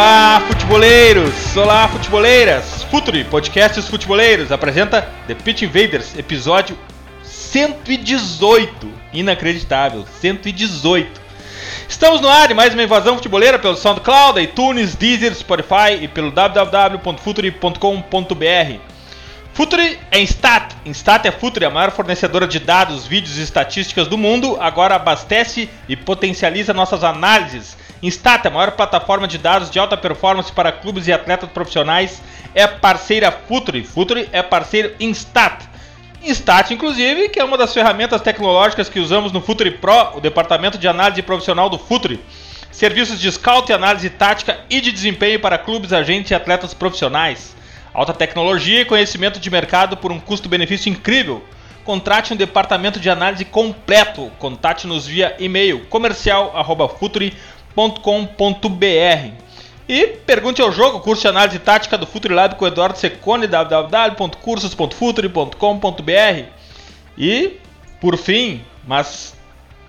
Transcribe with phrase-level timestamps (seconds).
[0.00, 1.56] Olá, futeboleiros!
[1.58, 2.82] Olá, futeboleiras!
[2.84, 6.78] Futuri, podcasts futeboleiros, apresenta The Pitch Invaders, episódio
[7.22, 8.90] 118.
[9.12, 11.20] Inacreditável, 118.
[11.86, 16.30] Estamos no ar e mais uma invasão futeboleira pelo SoundCloud, iTunes, Deezer, Spotify e pelo
[16.30, 18.78] www.futuri.com.br.
[19.52, 20.76] Futuri é Instat.
[20.86, 24.56] Instat é Futuri, a maior fornecedora de dados, vídeos e estatísticas do mundo.
[24.60, 30.50] Agora abastece e potencializa nossas análises Instat, a maior plataforma de dados de alta performance
[30.50, 32.22] para clubes e atletas profissionais,
[32.54, 33.84] é parceira Futuri.
[33.84, 35.68] Futuri é parceiro Instat.
[36.22, 40.78] Instat, inclusive, que é uma das ferramentas tecnológicas que usamos no Futuri Pro, o departamento
[40.78, 42.20] de análise profissional do Futuri.
[42.70, 47.54] Serviços de scout e análise tática e de desempenho para clubes, agentes e atletas profissionais.
[47.92, 51.44] Alta tecnologia e conhecimento de mercado por um custo-benefício incrível.
[51.84, 54.30] Contrate um departamento de análise completo.
[54.38, 59.32] Contate-nos via e-mail comercial@futuri.com com.br
[59.88, 63.46] E pergunte ao jogo, curso de análise tática do Futuri Lab com o Eduardo Secone,
[63.46, 66.44] www.cursos.futuri.com.br.
[67.16, 67.58] E,
[68.00, 69.34] por fim, mas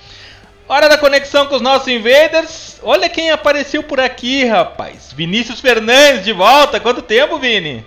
[0.66, 2.80] Hora da conexão com os nossos invaders.
[2.82, 5.12] Olha quem apareceu por aqui, rapaz.
[5.12, 6.80] Vinícius Fernandes de volta.
[6.80, 7.84] Quanto tempo, Vini?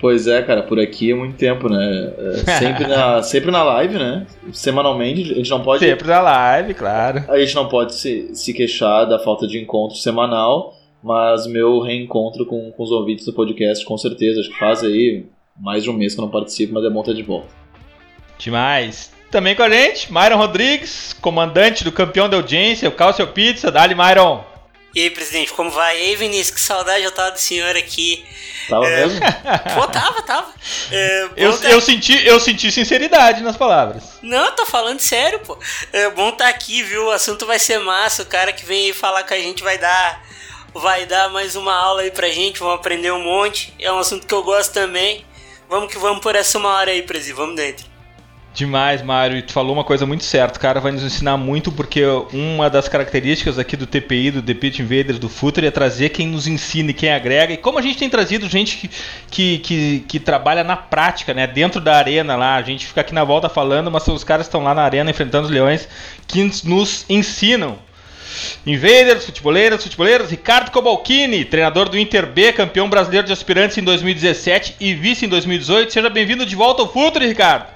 [0.00, 2.12] Pois é, cara, por aqui é muito tempo, né?
[2.18, 4.26] É, sempre, na, sempre na live, né?
[4.52, 5.84] Semanalmente, a gente não pode.
[5.84, 7.24] Sempre na live, claro.
[7.26, 12.44] A gente não pode se, se queixar da falta de encontro semanal, mas meu reencontro
[12.46, 14.40] com, com os ouvintes do podcast, com certeza.
[14.40, 15.26] Acho que faz aí
[15.58, 17.48] mais de um mês que eu não participo, mas é bom estar de volta.
[18.38, 19.13] Demais.
[19.34, 23.68] Também com a gente, Myron Rodrigues, comandante do campeão da audiência, o Calcio Pizza.
[23.68, 24.44] Dali, Myron.
[24.94, 25.98] E aí, presidente, como vai?
[25.98, 28.24] E aí, Vinícius, que saudade eu tava do senhor aqui.
[28.68, 28.94] Tava é...
[28.94, 29.18] mesmo?
[29.74, 30.54] Pô, tava, tava.
[30.92, 31.68] É, eu, tá...
[31.68, 34.04] eu, senti, eu senti sinceridade nas palavras.
[34.22, 35.58] Não, tô falando sério, pô.
[35.92, 37.06] É bom estar tá aqui, viu?
[37.06, 38.22] O assunto vai ser massa.
[38.22, 40.22] O cara que vem aí falar com a gente vai dar,
[40.72, 42.60] vai dar mais uma aula aí pra gente.
[42.60, 43.74] Vamos aprender um monte.
[43.80, 45.26] É um assunto que eu gosto também.
[45.68, 47.36] Vamos que vamos por essa uma hora aí, presidente.
[47.36, 47.93] Vamos dentro.
[48.54, 49.36] Demais, Mário.
[49.36, 50.58] E tu falou uma coisa muito certa.
[50.58, 54.54] O cara vai nos ensinar muito porque uma das características aqui do TPI, do The
[54.54, 57.52] Pit Invaders, do Future, é trazer quem nos ensina e quem agrega.
[57.52, 58.88] E como a gente tem trazido gente que,
[59.28, 61.48] que, que, que, trabalha na prática, né?
[61.48, 62.54] Dentro da arena lá.
[62.54, 65.46] A gente fica aqui na volta falando, mas os caras estão lá na arena enfrentando
[65.46, 65.88] os leões
[66.28, 67.76] que nos ensinam.
[68.64, 74.76] Invaders, futeboleiras, futeboleiras, Ricardo Cobalcini, treinador do Inter B, campeão brasileiro de aspirantes em 2017
[74.78, 75.92] e vice em 2018.
[75.92, 77.73] Seja bem-vindo de volta ao Future, Ricardo.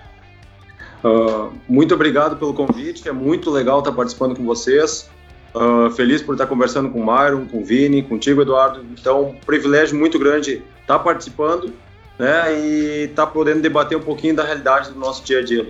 [1.05, 5.09] Uh, muito obrigado pelo convite, é muito legal estar participando com vocês.
[5.55, 8.85] Uh, feliz por estar conversando com o Myron, com o Vini, contigo, Eduardo.
[8.93, 11.73] Então, um privilégio muito grande estar participando
[12.19, 15.67] né, e estar podendo debater um pouquinho da realidade do nosso dia a dia.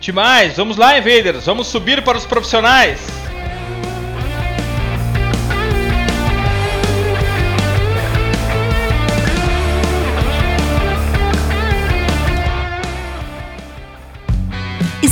[0.00, 0.56] Demais!
[0.56, 1.46] Vamos lá, Invaders!
[1.46, 3.23] Vamos subir para os profissionais!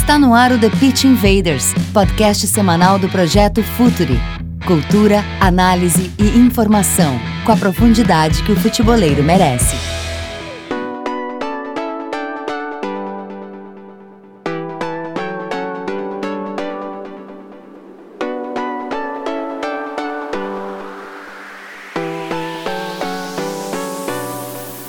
[0.03, 4.21] Está no ar o The Pitch Invaders, podcast semanal do projeto Futuri.
[4.67, 9.77] Cultura, análise e informação, com a profundidade que o futeboleiro merece.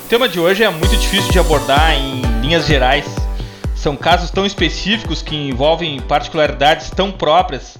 [0.04, 3.06] O tema de hoje é muito difícil de abordar em linhas gerais,
[3.84, 7.76] são casos tão específicos que envolvem particularidades tão próprias,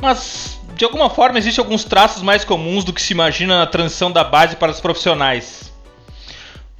[0.00, 4.12] mas de alguma forma existem alguns traços mais comuns do que se imagina na transição
[4.12, 5.72] da base para os profissionais.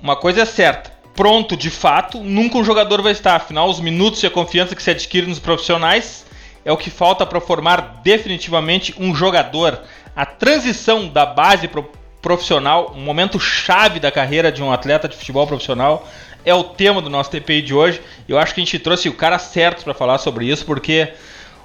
[0.00, 4.22] Uma coisa é certa, pronto de fato, nunca um jogador vai estar, afinal os minutos
[4.22, 6.24] e a confiança que se adquire nos profissionais
[6.64, 9.80] é o que falta para formar definitivamente um jogador.
[10.14, 11.90] A transição da base para o
[12.22, 16.06] profissional, um momento chave da carreira de um atleta de futebol profissional,
[16.44, 18.00] é o tema do nosso TPI de hoje.
[18.28, 21.12] Eu acho que a gente trouxe o cara certo para falar sobre isso, porque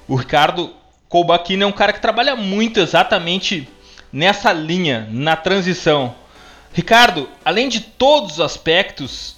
[0.08, 0.72] o Ricardo
[1.08, 3.68] Colbachini é um cara que trabalha muito exatamente
[4.12, 6.14] nessa linha, na transição.
[6.72, 9.36] Ricardo, além de todos os aspectos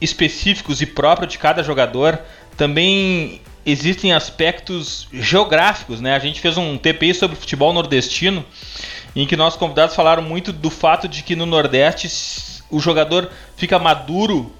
[0.00, 2.18] específicos e próprios de cada jogador,
[2.56, 6.16] também existem aspectos geográficos, né?
[6.16, 8.44] A gente fez um TPI sobre futebol nordestino,
[9.14, 12.08] em que nossos convidados falaram muito do fato de que no Nordeste
[12.72, 14.50] o jogador fica maduro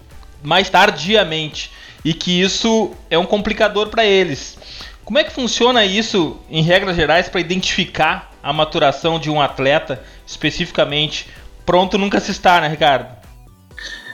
[0.43, 1.73] mais tardiamente
[2.05, 4.57] e que isso é um complicador para eles.
[5.05, 10.03] Como é que funciona isso, em regras gerais, para identificar a maturação de um atleta
[10.27, 11.29] especificamente?
[11.67, 13.23] Pronto nunca se está, né, Ricardo?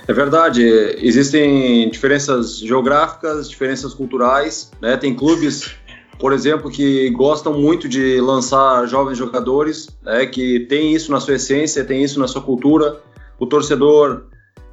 [0.07, 0.63] É verdade,
[1.03, 4.97] existem diferenças geográficas, diferenças culturais, né?
[4.97, 5.73] Tem clubes,
[6.19, 10.25] por exemplo, que gostam muito de lançar jovens jogadores, né?
[10.25, 13.03] que tem isso na sua essência, tem isso na sua cultura.
[13.39, 14.25] O torcedor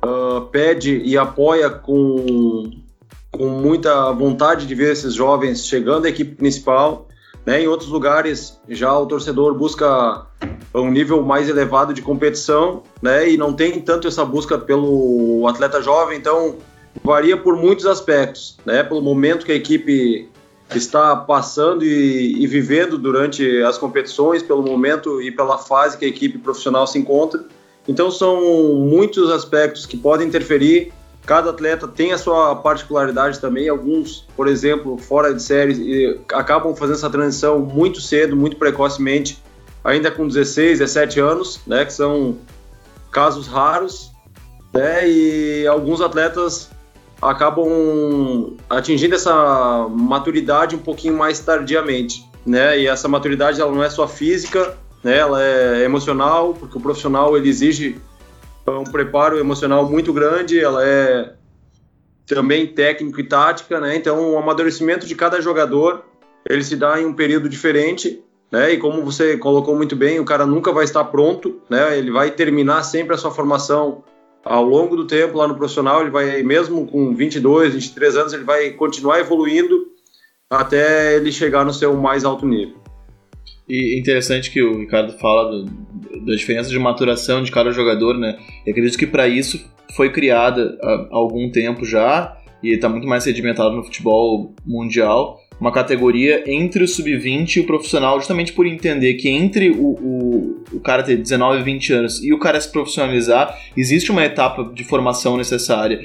[0.04, 2.72] uh, pede e apoia com,
[3.32, 7.08] com muita vontade de ver esses jovens chegando à equipe principal.
[7.46, 7.62] Né?
[7.62, 10.26] Em outros lugares, já o torcedor busca
[10.74, 13.30] um nível mais elevado de competição, né?
[13.30, 16.56] E não tem tanto essa busca pelo atleta jovem, então
[17.04, 18.84] varia por muitos aspectos, né?
[18.84, 20.30] Pelo momento que a equipe
[20.74, 26.08] está passando e, e vivendo durante as competições, pelo momento e pela fase que a
[26.08, 27.44] equipe profissional se encontra.
[27.88, 30.92] Então são muitos aspectos que podem interferir
[31.26, 33.68] Cada atleta tem a sua particularidade também.
[33.68, 39.42] Alguns, por exemplo, fora de série, acabam fazendo essa transição muito cedo, muito precocemente,
[39.84, 41.84] ainda com 16, 17 anos, né?
[41.84, 42.38] Que são
[43.12, 44.14] casos raros.
[44.74, 46.70] Né, e alguns atletas
[47.22, 52.78] acabam atingindo essa maturidade um pouquinho mais tardiamente, né?
[52.78, 55.20] E essa maturidade ela não é só física, né?
[55.20, 57.96] Ela é emocional, porque o profissional ele exige
[58.68, 61.34] um preparo emocional muito grande, ela é
[62.26, 63.96] também técnico e tática, né?
[63.96, 66.04] Então, o amadurecimento de cada jogador,
[66.50, 68.20] ele se dá em um período diferente,
[68.52, 68.74] né?
[68.74, 71.96] E como você colocou muito bem, o cara nunca vai estar pronto, né?
[71.96, 74.04] Ele vai terminar sempre a sua formação
[74.44, 78.44] ao longo do tempo lá no profissional, ele vai mesmo com 22, 23 anos, ele
[78.44, 79.86] vai continuar evoluindo
[80.50, 82.86] até ele chegar no seu mais alto nível.
[83.68, 85.66] E interessante que o Ricardo fala do,
[86.26, 88.38] da diferença de maturação de cada jogador, né?
[88.66, 89.64] Eu acredito que para isso
[89.96, 95.72] foi criada há algum tempo já e está muito mais sedimentado no futebol mundial uma
[95.72, 100.80] categoria entre o sub-20 e o profissional, justamente por entender que entre o, o, o
[100.80, 104.84] cara ter 19 e 20 anos e o cara se profissionalizar, existe uma etapa de
[104.84, 106.02] formação necessária.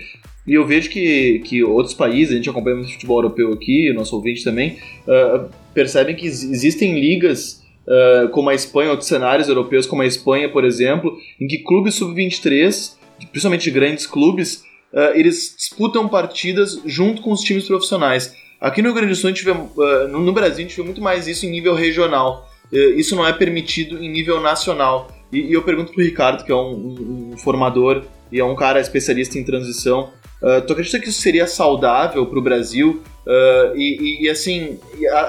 [0.46, 4.14] E eu vejo que, que outros países, a gente acompanha muito futebol europeu aqui, nosso
[4.16, 10.02] ouvinte também, uh, percebem que existem ligas uh, como a Espanha, outros cenários europeus como
[10.02, 12.94] a Espanha, por exemplo, em que clubes sub-23,
[13.30, 14.62] principalmente de grandes clubes,
[14.92, 18.34] uh, eles disputam partidas junto com os times profissionais.
[18.60, 21.26] Aqui no Rio Grande do Sul, vê, uh, no Brasil, a gente vê muito mais
[21.26, 22.48] isso em nível regional.
[22.70, 25.10] isso não é permitido em nível nacional.
[25.32, 28.54] E, e eu pergunto pro Ricardo, que é um, um, um, formador e é um
[28.54, 30.10] cara especialista em transição,
[30.42, 33.02] uh, tu acredita que isso seria saudável pro Brasil?
[33.26, 34.78] Uh, e, e, assim,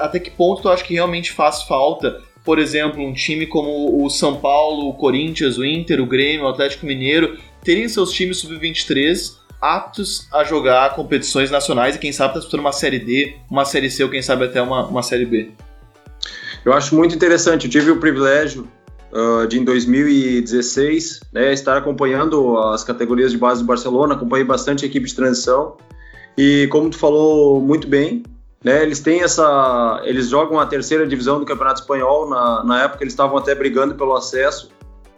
[0.00, 4.10] até que ponto tu acha que realmente faz falta por exemplo, um time como o
[4.10, 9.36] São Paulo, o Corinthians, o Inter, o Grêmio, o Atlético Mineiro, terem seus times sub-23
[9.60, 14.02] aptos a jogar competições nacionais e quem sabe disputando uma Série D, uma Série C
[14.02, 15.50] ou quem sabe até uma, uma Série B.
[16.64, 17.66] Eu acho muito interessante.
[17.66, 18.68] Eu tive o privilégio
[19.12, 24.84] uh, de, em 2016, né, estar acompanhando as categorias de base do Barcelona, acompanhei bastante
[24.84, 25.76] a equipe de transição.
[26.36, 28.22] E como tu falou muito bem,
[28.64, 32.28] né, eles têm essa, eles jogam a terceira divisão do Campeonato Espanhol.
[32.28, 34.70] Na, na época eles estavam até brigando pelo acesso.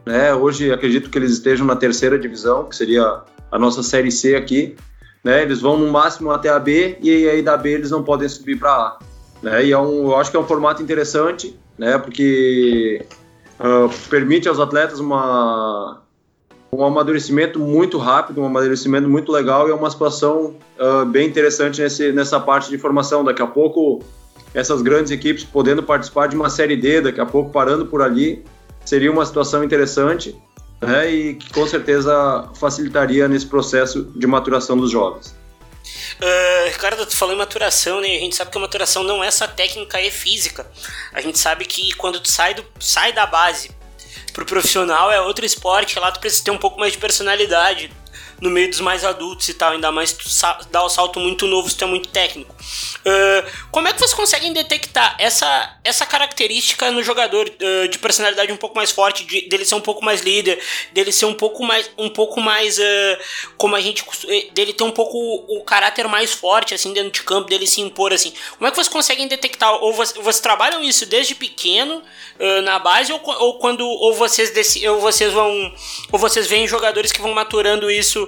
[0.04, 0.34] Né?
[0.34, 4.74] Hoje acredito que eles estejam na terceira divisão, que seria a nossa série C aqui.
[5.22, 5.42] Né?
[5.42, 8.58] Eles vão no máximo até a B e aí da B eles não podem subir
[8.58, 8.98] para A.
[9.42, 9.66] Né?
[9.66, 11.98] E é um, eu acho que é um formato interessante, né?
[11.98, 13.04] Porque
[13.60, 16.00] uh, permite aos atletas uma
[16.74, 21.80] um amadurecimento muito rápido, um amadurecimento muito legal e é uma situação uh, bem interessante
[21.80, 23.24] nesse, nessa parte de formação.
[23.24, 24.02] Daqui a pouco,
[24.52, 28.44] essas grandes equipes podendo participar de uma Série D, daqui a pouco parando por ali,
[28.84, 30.36] seria uma situação interessante
[30.80, 35.34] né, e que com certeza facilitaria nesse processo de maturação dos jovens.
[36.20, 38.08] Uh, Ricardo, tu falou em maturação, né?
[38.08, 40.70] A gente sabe que a maturação não é só técnica e física.
[41.12, 43.70] A gente sabe que quando tu sai, do, sai da base
[44.32, 47.90] pro profissional é outro esporte, lá tu precisa ter um pouco mais de personalidade.
[48.40, 50.16] No meio dos mais adultos e tal, ainda mais
[50.70, 52.54] dá o um salto muito novo, tu é muito técnico.
[53.04, 58.52] Uh, como é que vocês conseguem detectar essa, essa característica no jogador uh, de personalidade
[58.52, 60.58] um pouco mais forte, de, dele ser um pouco mais líder,
[60.92, 62.82] dele ser um pouco mais, um pouco mais uh,
[63.56, 67.10] como a gente eh, dele ter um pouco o, o, caráter mais forte assim dentro
[67.10, 68.32] de campo, dele se impor assim.
[68.56, 69.72] Como é que vocês conseguem detectar?
[69.82, 72.02] Ou vocês, vocês trabalham isso desde pequeno
[72.64, 74.52] na base ou, ou quando ou vocês
[74.88, 75.72] ou vocês vão
[76.10, 78.23] ou vocês veem jogadores que vão maturando isso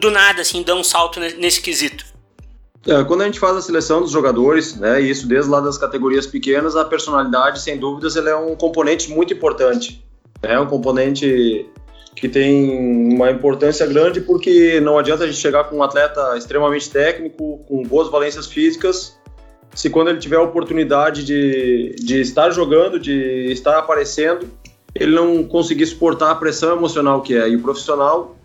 [0.00, 2.04] do nada assim, dão um salto nesse, quesito?
[2.86, 6.26] É, quando a gente faz a seleção dos jogadores, né, isso desde lá das categorias
[6.26, 10.02] pequenas, a personalidade, sem dúvidas, ele é um componente muito importante.
[10.42, 11.66] É um componente
[12.14, 16.90] que tem uma importância grande porque não adianta a gente chegar com um atleta extremamente
[16.90, 19.18] técnico, com boas valências físicas,
[19.74, 24.48] se quando ele tiver a oportunidade de, de estar jogando, de estar aparecendo,
[24.94, 27.48] ele não conseguir suportar a pressão emocional que é.
[27.48, 28.36] E o profissional,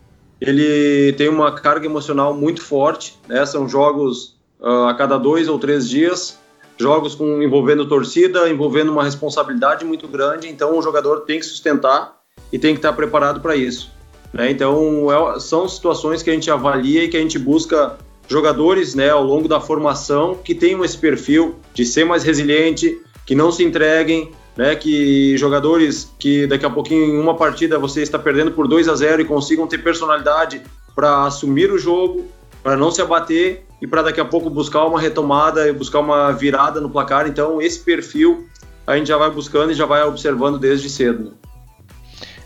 [0.45, 3.45] ele tem uma carga emocional muito forte, né?
[3.45, 6.37] São jogos uh, a cada dois ou três dias,
[6.77, 10.49] jogos com envolvendo torcida, envolvendo uma responsabilidade muito grande.
[10.49, 12.19] Então o jogador tem que sustentar
[12.51, 13.89] e tem que estar preparado para isso.
[14.33, 14.51] Né?
[14.51, 17.97] Então é, são situações que a gente avalia e que a gente busca
[18.27, 23.35] jogadores, né, ao longo da formação que tenham esse perfil de ser mais resiliente, que
[23.35, 28.19] não se entreguem, né, que jogadores que daqui a pouquinho em uma partida você está
[28.19, 30.61] perdendo por 2 a 0 e consigam ter personalidade
[30.95, 32.25] para assumir o jogo,
[32.61, 36.31] para não se abater e para daqui a pouco buscar uma retomada e buscar uma
[36.31, 37.27] virada no placar.
[37.27, 38.47] Então esse perfil
[38.85, 41.25] a gente já vai buscando e já vai observando desde cedo.
[41.25, 41.31] Né?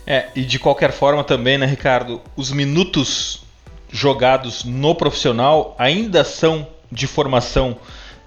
[0.06, 3.44] É, e de qualquer forma também, né, Ricardo, os minutos
[3.90, 7.78] jogados no profissional ainda são de formação.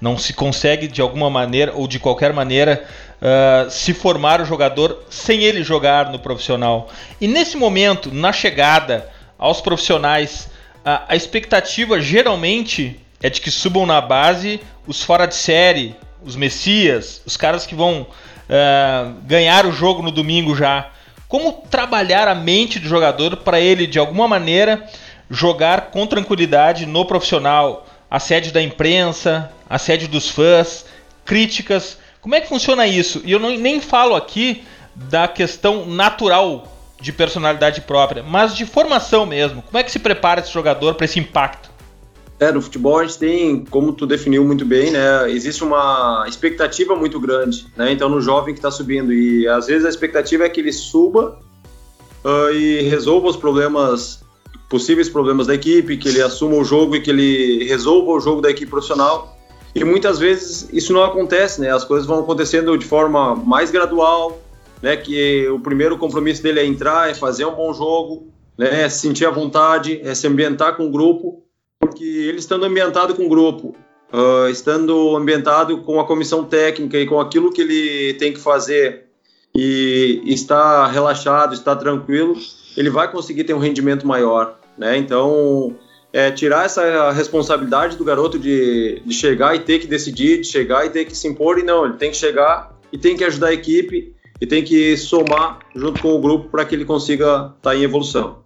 [0.01, 2.85] Não se consegue de alguma maneira ou de qualquer maneira
[3.21, 6.89] uh, se formar o jogador sem ele jogar no profissional.
[7.21, 10.49] E nesse momento, na chegada aos profissionais,
[10.85, 16.35] uh, a expectativa geralmente é de que subam na base os fora de série, os
[16.35, 20.91] messias, os caras que vão uh, ganhar o jogo no domingo já.
[21.29, 24.85] Como trabalhar a mente do jogador para ele, de alguma maneira,
[25.31, 27.87] jogar com tranquilidade no profissional?
[28.11, 30.85] Assédio da imprensa, assédio dos fãs,
[31.25, 31.97] críticas.
[32.21, 33.23] Como é que funciona isso?
[33.25, 34.65] E eu não, nem falo aqui
[34.95, 36.67] da questão natural
[37.01, 39.63] de personalidade própria, mas de formação mesmo.
[39.63, 41.71] Como é que se prepara esse jogador para esse impacto?
[42.39, 45.31] É, no futebol a gente tem, como tu definiu muito bem, né?
[45.31, 47.93] Existe uma expectativa muito grande, né?
[47.93, 51.39] Então no jovem que está subindo e às vezes a expectativa é que ele suba
[52.25, 54.20] uh, e resolva os problemas,
[54.71, 58.41] possíveis problemas da equipe, que ele assuma o jogo e que ele resolva o jogo
[58.41, 59.37] da equipe profissional.
[59.75, 61.71] E muitas vezes isso não acontece, né?
[61.71, 64.41] As coisas vão acontecendo de forma mais gradual,
[64.81, 64.97] né?
[64.97, 68.85] Que o primeiro compromisso dele é entrar, é fazer um bom jogo, né?
[68.85, 71.43] É sentir a vontade, é se ambientar com o grupo,
[71.81, 73.75] porque ele estando ambientado com o grupo,
[74.13, 79.11] uh, estando ambientado com a comissão técnica e com aquilo que ele tem que fazer
[79.53, 82.37] e está relaxado, está tranquilo,
[82.77, 84.97] ele vai conseguir ter um rendimento maior, né?
[84.97, 85.77] Então
[86.13, 90.87] é, tirar essa responsabilidade do garoto de, de chegar e ter que decidir, de chegar
[90.87, 93.49] e ter que se impor, e não, ele tem que chegar e tem que ajudar
[93.49, 97.71] a equipe e tem que somar junto com o grupo para que ele consiga estar
[97.71, 98.41] tá em evolução.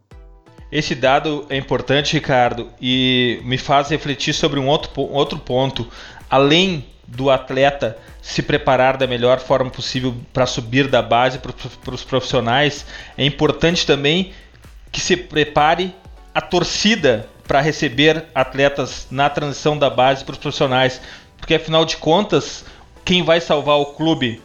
[0.72, 5.86] Esse dado é importante, Ricardo, e me faz refletir sobre um outro, um outro ponto.
[6.28, 12.02] Além do atleta se preparar da melhor forma possível para subir da base para os
[12.02, 12.84] profissionais,
[13.16, 14.32] é importante também
[14.90, 15.94] que se prepare
[16.34, 21.00] a torcida para receber atletas na transição da base para os profissionais,
[21.38, 22.64] porque afinal de contas,
[23.04, 24.42] quem vai salvar o clube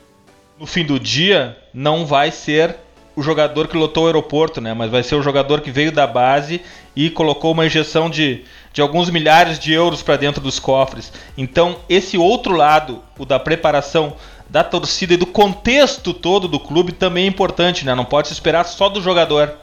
[0.59, 2.75] no fim do dia não vai ser
[3.15, 4.73] o jogador que lotou o aeroporto, né?
[4.73, 6.61] Mas vai ser o jogador que veio da base
[6.95, 11.11] e colocou uma injeção de, de alguns milhares de euros para dentro dos cofres.
[11.37, 14.15] Então, esse outro lado, o da preparação
[14.49, 17.93] da torcida e do contexto todo do clube também é importante, né?
[17.93, 19.53] Não pode se esperar só do jogador.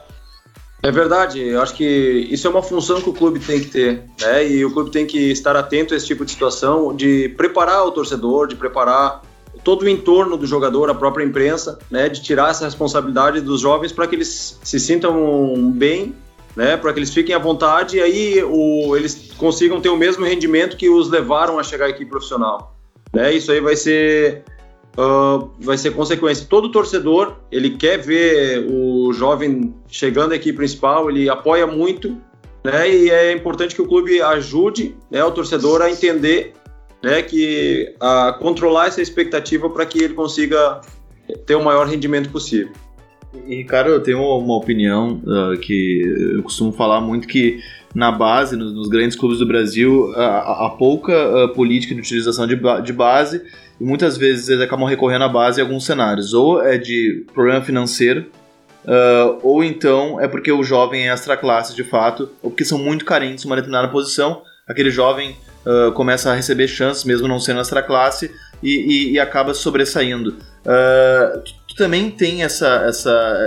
[0.86, 4.04] É verdade, eu acho que isso é uma função que o clube tem que ter,
[4.20, 4.48] né?
[4.48, 7.90] E o clube tem que estar atento a esse tipo de situação, de preparar o
[7.90, 9.20] torcedor, de preparar
[9.64, 12.08] todo o entorno do jogador, a própria imprensa, né?
[12.08, 16.14] De tirar essa responsabilidade dos jovens para que eles se sintam bem,
[16.54, 16.76] né?
[16.76, 20.76] Para que eles fiquem à vontade e aí o, eles consigam ter o mesmo rendimento
[20.76, 22.76] que os levaram a chegar aqui profissional,
[23.12, 23.32] né?
[23.32, 24.44] Isso aí vai ser
[24.96, 26.46] uh, vai ser consequência.
[26.48, 32.16] Todo torcedor, ele quer ver o jovem chegando aqui principal, ele apoia muito,
[32.64, 32.90] né?
[32.90, 36.54] E é importante que o clube ajude né, o torcedor a entender
[37.02, 40.80] né, que a controlar essa expectativa para que ele consiga
[41.44, 42.72] ter o maior rendimento possível.
[43.46, 46.02] E, cara, eu tenho uma opinião uh, que
[46.34, 47.60] eu costumo falar muito que
[47.96, 52.54] na base, nos, nos grandes clubes do Brasil, há, pouca uh, política de utilização de,
[52.54, 53.42] ba de base
[53.80, 56.34] e muitas vezes eles acabam recorrendo à base em alguns cenários.
[56.34, 58.26] Ou é de problema financeiro,
[58.84, 62.78] uh, ou então é porque o jovem é extra classe de fato, ou porque são
[62.78, 65.34] muito carentes em uma determinada posição, aquele jovem
[65.64, 68.30] uh, começa a receber chances, mesmo não sendo extra classe,
[68.62, 70.36] e, e, e acaba sobressaindo.
[70.66, 73.38] Uh, tu, tu, também tem essa, essa,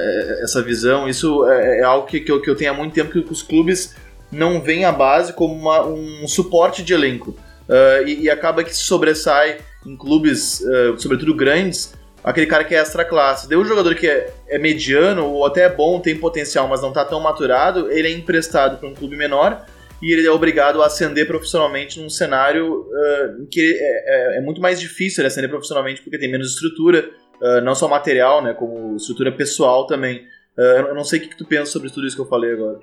[0.42, 3.12] essa visão, isso é, é algo que, que, eu, que eu tenho há muito tempo,
[3.12, 3.94] que os clubes
[4.32, 7.32] não veem a base como uma, um suporte de elenco.
[7.68, 11.94] Uh, e, e, acaba que se sobressai em clubes, uh, sobretudo grandes,
[12.24, 13.48] aquele cara que é extra classe.
[13.48, 16.90] Daí o jogador que é, é, mediano ou até é bom, tem potencial, mas não
[16.90, 19.66] está tão maturado, ele é emprestado para um clube menor
[20.02, 24.62] e ele é obrigado a ascender profissionalmente num cenário uh, que é, é, é, muito
[24.62, 27.10] mais difícil ele ascender profissionalmente porque tem menos estrutura,
[27.42, 30.26] uh, não só material, né, como estrutura pessoal também.
[30.58, 32.54] Uh, eu não sei o que, que tu pensa sobre tudo isso que eu falei
[32.54, 32.80] agora.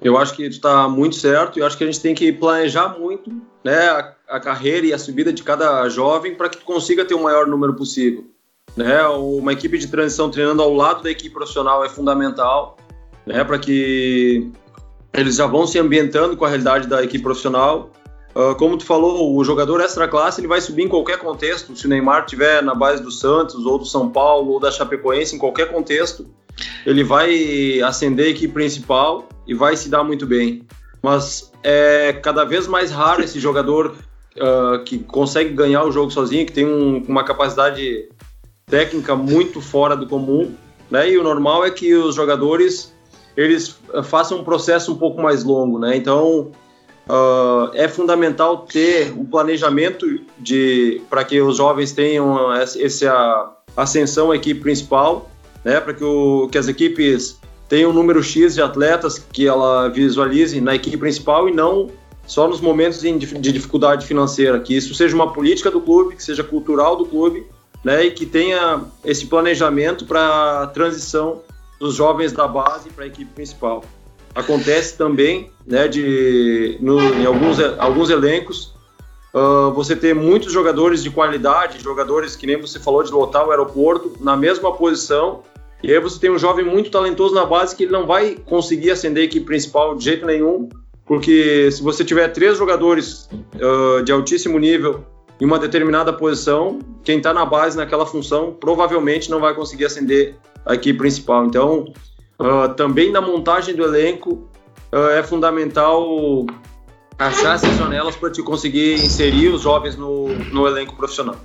[0.00, 3.30] Eu acho que está muito certo e acho que a gente tem que planejar muito
[3.64, 7.22] né, a, a carreira e a subida de cada jovem para que consiga ter o
[7.22, 8.24] maior número possível.
[8.76, 9.02] Né?
[9.08, 12.76] Uma equipe de transição treinando ao lado da equipe profissional é fundamental
[13.26, 14.50] né, para que
[15.12, 17.90] eles já vão se ambientando com a realidade da equipe profissional.
[18.36, 21.74] Uh, como tu falou, o jogador extra classe ele vai subir em qualquer contexto.
[21.74, 25.34] Se o Neymar estiver na base do Santos ou do São Paulo ou da Chapecoense,
[25.34, 26.26] em qualquer contexto,
[26.84, 30.66] ele vai ascender a equipe principal e vai se dar muito bem.
[31.02, 33.94] Mas é cada vez mais raro esse jogador
[34.36, 38.08] uh, que consegue ganhar o jogo sozinho, que tem um, uma capacidade
[38.66, 40.54] técnica muito fora do comum,
[40.90, 41.10] né?
[41.10, 42.92] E o normal é que os jogadores
[43.36, 45.96] eles façam um processo um pouco mais longo, né?
[45.96, 46.50] Então
[47.08, 50.06] uh, é fundamental ter um planejamento
[50.38, 55.30] de para que os jovens tenham essa ascensão à equipe principal,
[55.64, 55.80] né?
[55.80, 56.04] Para que,
[56.50, 57.38] que as equipes
[57.68, 61.90] tem um número X de atletas que ela visualize na equipe principal e não
[62.26, 66.44] só nos momentos de dificuldade financeira, que isso seja uma política do clube, que seja
[66.44, 67.46] cultural do clube,
[67.82, 71.40] né, e que tenha esse planejamento para a transição
[71.80, 73.82] dos jovens da base para a equipe principal.
[74.34, 78.74] Acontece também, né, de no, em alguns alguns elencos
[79.34, 83.50] uh, você ter muitos jogadores de qualidade, jogadores que nem você falou de lotar o
[83.50, 85.42] aeroporto na mesma posição
[85.82, 88.90] e aí você tem um jovem muito talentoso na base que ele não vai conseguir
[88.90, 90.68] ascender a equipe principal de jeito nenhum,
[91.06, 95.04] porque se você tiver três jogadores uh, de altíssimo nível
[95.40, 100.34] em uma determinada posição, quem está na base naquela função provavelmente não vai conseguir ascender
[100.66, 101.46] a equipe principal.
[101.46, 101.92] Então,
[102.40, 104.48] uh, também na montagem do elenco
[104.92, 106.44] uh, é fundamental
[107.18, 111.36] achar essas janelas para te conseguir inserir os jovens no, no elenco profissional.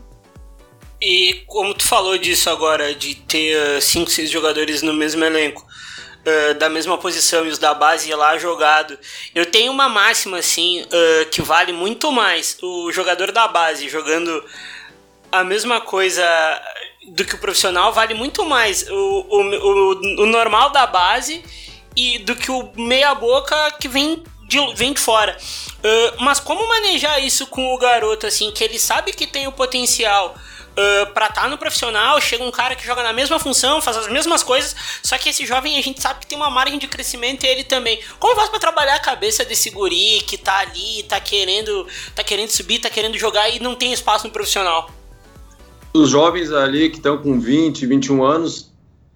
[1.02, 5.66] E como tu falou disso agora, de ter 5, uh, 6 jogadores no mesmo elenco,
[6.26, 8.98] uh, da mesma posição e os da base lá jogado,
[9.36, 12.58] eu tenho uma máxima assim uh, que vale muito mais.
[12.62, 14.44] O jogador da base jogando
[15.32, 16.24] a mesma coisa
[17.10, 21.44] do que o profissional vale muito mais o, o, o, o normal da base
[21.98, 25.38] e do que o meia-boca que vem de, vem de fora.
[25.80, 29.52] Uh, mas como manejar isso com o garoto, assim, que ele sabe que tem o
[29.52, 30.36] potencial
[30.74, 33.96] Uh, pra estar tá no profissional, chega um cara que joga na mesma função, faz
[33.96, 36.88] as mesmas coisas, só que esse jovem a gente sabe que tem uma margem de
[36.88, 38.00] crescimento e ele também.
[38.18, 41.86] Como faz pra trabalhar a cabeça desse guri que tá ali, tá querendo,
[42.16, 44.90] tá querendo subir, tá querendo jogar e não tem espaço no profissional?
[45.94, 48.74] Os jovens ali que estão com 20, 21 anos,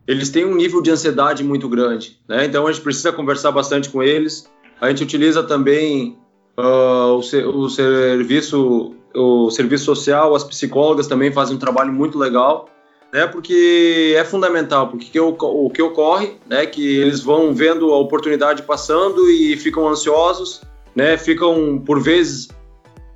[0.08, 2.46] eles têm um nível de ansiedade muito grande, né?
[2.46, 4.48] Então a gente precisa conversar bastante com eles.
[4.80, 6.18] A gente utiliza também
[6.58, 12.70] uh, o, o serviço o serviço social, as psicólogas também fazem um trabalho muito legal,
[13.12, 13.26] né?
[13.26, 16.66] Porque é fundamental, porque que, o que ocorre, né?
[16.66, 20.62] Que eles vão vendo a oportunidade passando e ficam ansiosos,
[20.96, 21.18] né?
[21.18, 22.50] Ficam por vezes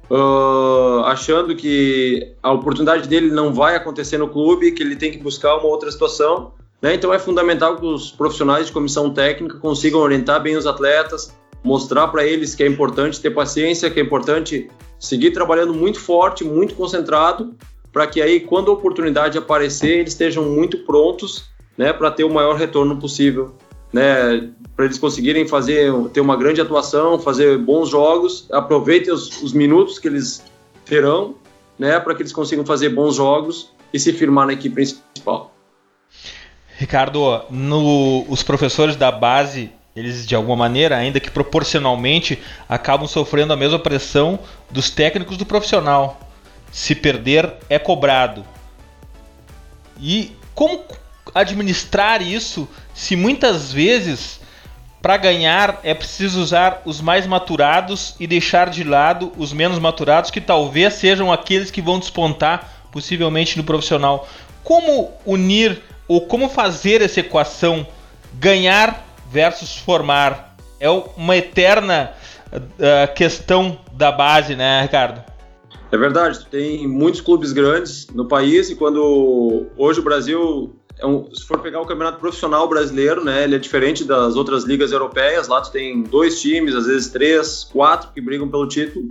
[0.10, 5.18] uh, achando que a oportunidade dele não vai acontecer no clube, que ele tem que
[5.18, 6.54] buscar uma outra situação.
[6.82, 6.96] Né?
[6.96, 12.08] Então é fundamental que os profissionais de comissão técnica consigam orientar bem os atletas, mostrar
[12.08, 14.70] para eles que é importante ter paciência, que é importante
[15.00, 17.56] seguir trabalhando muito forte, muito concentrado,
[17.92, 21.46] para que aí, quando a oportunidade aparecer, eles estejam muito prontos
[21.78, 23.56] né, para ter o maior retorno possível.
[23.92, 29.52] Né, para eles conseguirem fazer ter uma grande atuação, fazer bons jogos, aproveitem os, os
[29.52, 30.42] minutos que eles
[30.86, 31.36] terão,
[31.78, 35.54] né, para que eles consigam fazer bons jogos e se firmar na equipe principal.
[36.78, 43.54] Ricardo, no, os professores da base eles de alguma maneira, ainda que proporcionalmente, acabam sofrendo
[43.54, 46.20] a mesma pressão dos técnicos do profissional.
[46.72, 48.46] Se perder, é cobrado.
[50.00, 50.84] E como
[51.36, 54.40] administrar isso se muitas vezes
[55.02, 60.30] para ganhar é preciso usar os mais maturados e deixar de lado os menos maturados
[60.30, 64.28] que talvez sejam aqueles que vão despontar possivelmente no profissional.
[64.64, 67.86] Como unir ou como fazer essa equação
[68.34, 70.56] ganhar versus formar?
[70.80, 72.12] É uma eterna
[72.52, 75.24] uh, questão da base, né, Ricardo?
[75.92, 81.34] É verdade, tem muitos clubes grandes no país e quando hoje o Brasil é um,
[81.34, 85.48] se for pegar o campeonato profissional brasileiro, né, ele é diferente das outras ligas europeias.
[85.48, 89.10] Lá tu tem dois times, às vezes três, quatro que brigam pelo título.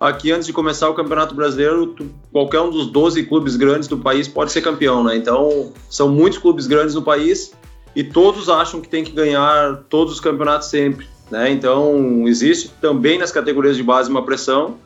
[0.00, 3.98] Aqui, antes de começar o campeonato brasileiro, tu, qualquer um dos 12 clubes grandes do
[3.98, 5.16] país pode ser campeão, né?
[5.16, 7.52] Então, são muitos clubes grandes no país
[7.94, 11.50] e todos acham que tem que ganhar todos os campeonatos sempre, né?
[11.50, 14.78] Então, existe também nas categorias de base uma pressão.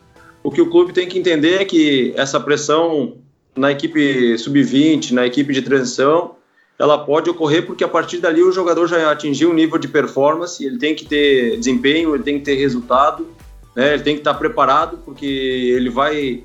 [0.42, 3.16] O que o clube tem que entender é que essa pressão
[3.56, 6.36] na equipe sub-20, na equipe de transição,
[6.78, 10.64] ela pode ocorrer porque a partir dali o jogador já atingiu um nível de performance,
[10.64, 13.26] ele tem que ter desempenho, ele tem que ter resultado,
[13.74, 13.94] né?
[13.94, 16.44] ele tem que estar preparado, porque ele vai,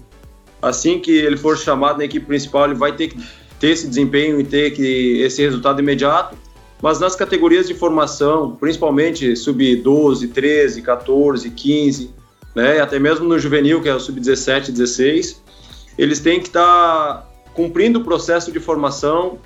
[0.61, 3.17] assim que ele for chamado na equipe principal, ele vai ter que
[3.59, 6.35] ter esse desempenho e ter que esse resultado imediato.
[6.83, 12.13] Mas nas categorias de formação, principalmente sub-12, 13, 14, 15,
[12.53, 12.79] né?
[12.79, 15.41] até mesmo no juvenil, que é o sub-17, 16,
[15.97, 19.39] eles têm que estar cumprindo o processo de formação,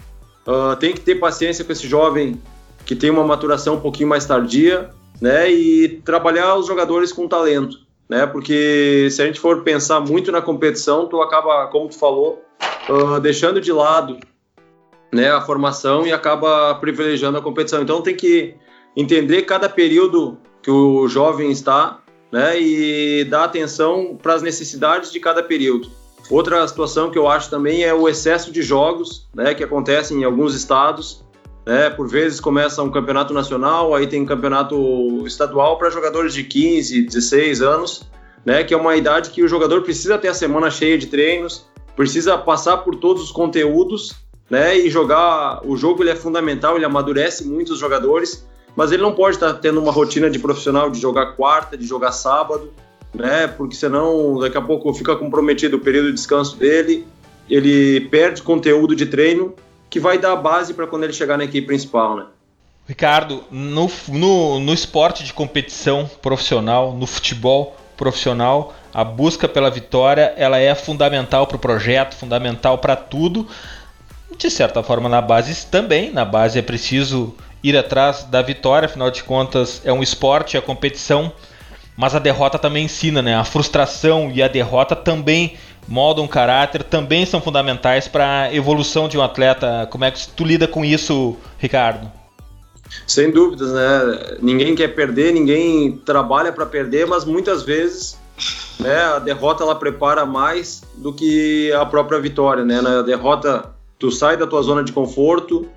[0.47, 2.41] Uh, tem que ter paciência com esse jovem
[2.85, 5.51] que tem uma maturação um pouquinho mais tardia, né?
[5.51, 8.25] E trabalhar os jogadores com talento, né?
[8.25, 12.41] Porque se a gente for pensar muito na competição, tu acaba, como tu falou,
[12.89, 14.17] uh, deixando de lado,
[15.13, 15.31] né?
[15.31, 17.81] A formação e acaba privilegiando a competição.
[17.81, 18.55] Então tem que
[18.95, 21.99] entender cada período que o jovem está,
[22.31, 22.59] né?
[22.59, 25.89] E dar atenção para as necessidades de cada período.
[26.29, 30.23] Outra situação que eu acho também é o excesso de jogos, né, que acontece em
[30.23, 31.25] alguns estados.
[31.65, 36.45] Né, por vezes começa um campeonato nacional, aí tem um campeonato estadual para jogadores de
[36.45, 38.03] 15, 16 anos,
[38.45, 41.65] né, que é uma idade que o jogador precisa ter a semana cheia de treinos,
[41.93, 44.15] precisa passar por todos os conteúdos,
[44.49, 45.61] né, e jogar.
[45.65, 49.53] O jogo ele é fundamental, ele amadurece muito os jogadores, mas ele não pode estar
[49.55, 52.71] tendo uma rotina de profissional de jogar quarta, de jogar sábado,
[53.13, 53.47] né?
[53.47, 57.07] Porque senão daqui a pouco fica comprometido o período de descanso dele,
[57.49, 59.53] ele perde conteúdo de treino
[59.89, 62.25] que vai dar base para quando ele chegar na equipe principal, né?
[62.87, 70.33] Ricardo, no, no, no esporte de competição profissional, no futebol profissional, a busca pela vitória
[70.37, 73.47] ela é fundamental para o projeto, fundamental para tudo.
[74.37, 76.11] De certa forma, na base também.
[76.11, 80.61] Na base é preciso ir atrás da vitória, afinal de contas, é um esporte, a
[80.61, 81.33] competição
[81.97, 83.35] mas a derrota também ensina, né?
[83.35, 89.17] A frustração e a derrota também moldam caráter, também são fundamentais para a evolução de
[89.17, 89.87] um atleta.
[89.89, 92.11] Como é que tu lida com isso, Ricardo?
[93.07, 94.37] Sem dúvidas, né?
[94.39, 98.15] Ninguém quer perder, ninguém trabalha para perder, mas muitas vezes
[98.79, 102.79] né, a derrota ela prepara mais do que a própria vitória, né?
[102.79, 105.67] Na derrota tu sai da tua zona de conforto,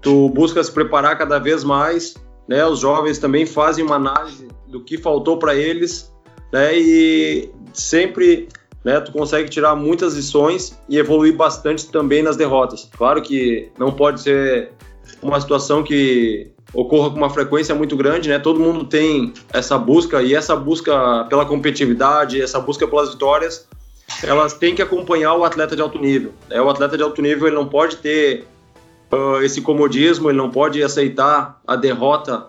[0.00, 2.14] tu busca se preparar cada vez mais,
[2.48, 2.64] né?
[2.66, 6.12] Os jovens também fazem uma análise do que faltou para eles,
[6.52, 6.76] né?
[6.76, 8.48] E sempre,
[8.84, 9.00] né?
[9.00, 12.88] Tu consegue tirar muitas lições e evoluir bastante também nas derrotas.
[12.96, 14.72] Claro que não pode ser
[15.22, 18.38] uma situação que ocorra com uma frequência muito grande, né?
[18.38, 23.68] Todo mundo tem essa busca e essa busca pela competitividade, essa busca pelas vitórias,
[24.22, 26.32] elas têm que acompanhar o atleta de alto nível.
[26.48, 26.60] Né?
[26.60, 28.46] O atleta de alto nível ele não pode ter
[29.12, 32.48] uh, esse comodismo, ele não pode aceitar a derrota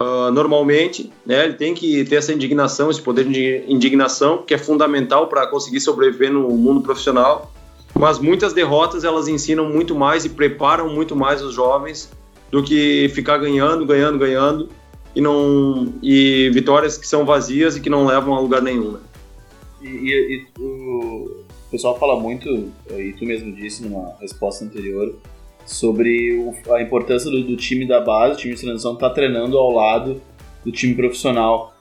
[0.00, 4.58] Uh, normalmente, né, ele tem que ter essa indignação, esse poder de indignação, que é
[4.58, 7.52] fundamental para conseguir sobreviver no mundo profissional.
[7.94, 12.10] Mas muitas derrotas elas ensinam muito mais e preparam muito mais os jovens
[12.50, 14.68] do que ficar ganhando, ganhando, ganhando
[15.14, 18.92] e não e vitórias que são vazias e que não levam a lugar nenhum.
[18.92, 18.98] Né?
[19.84, 25.14] E, e, e o pessoal fala muito, e tu mesmo disse numa resposta anterior,
[25.66, 29.14] sobre o, a importância do, do, time da base, o time de transição, estar tá
[29.14, 30.20] treinando ao lado
[30.64, 31.74] do time profissional.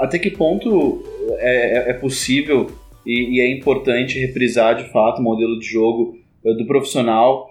[0.00, 1.02] Até que ponto
[1.38, 2.70] é, é, é possível
[3.04, 7.50] e, e, é importante reprisar de fato o modelo de jogo uh, do profissional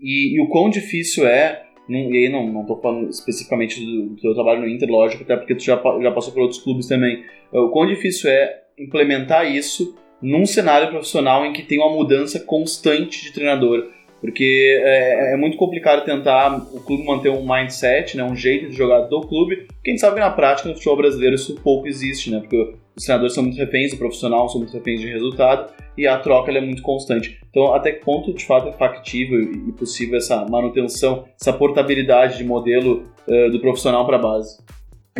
[0.00, 4.16] e, e, o quão difícil é, não, e aí não estou falando especificamente do, do
[4.16, 7.24] teu trabalho no Inter, lógico, até porque tu já, já passou por outros clubes também,
[7.52, 13.22] o quão difícil é implementar isso num cenário profissional em que tem uma mudança constante
[13.22, 13.88] de treinador
[14.20, 18.76] Porque é, é, muito complicado tentar o clube manter um mindset, né, um jeito de
[18.76, 19.68] jogar do clube.
[19.84, 22.40] Quem sabe na prática no futebol brasileiro isso pouco existe, né?
[22.40, 26.18] Porque os treinadores são muito reféns do profissional, são muito reféns de resultado e a
[26.18, 27.38] troca é muito constante.
[27.48, 32.44] Então, até que ponto de fato é factível e possível essa manutenção, essa portabilidade de
[32.44, 34.58] modelo uh, do profissional para a base?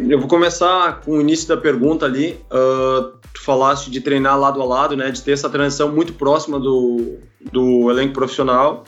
[0.09, 2.37] Eu vou começar com o início da pergunta ali.
[2.51, 5.10] Uh, tu falaste de treinar lado a lado, né?
[5.10, 7.18] De ter essa transição muito próxima do,
[7.52, 8.84] do elenco profissional.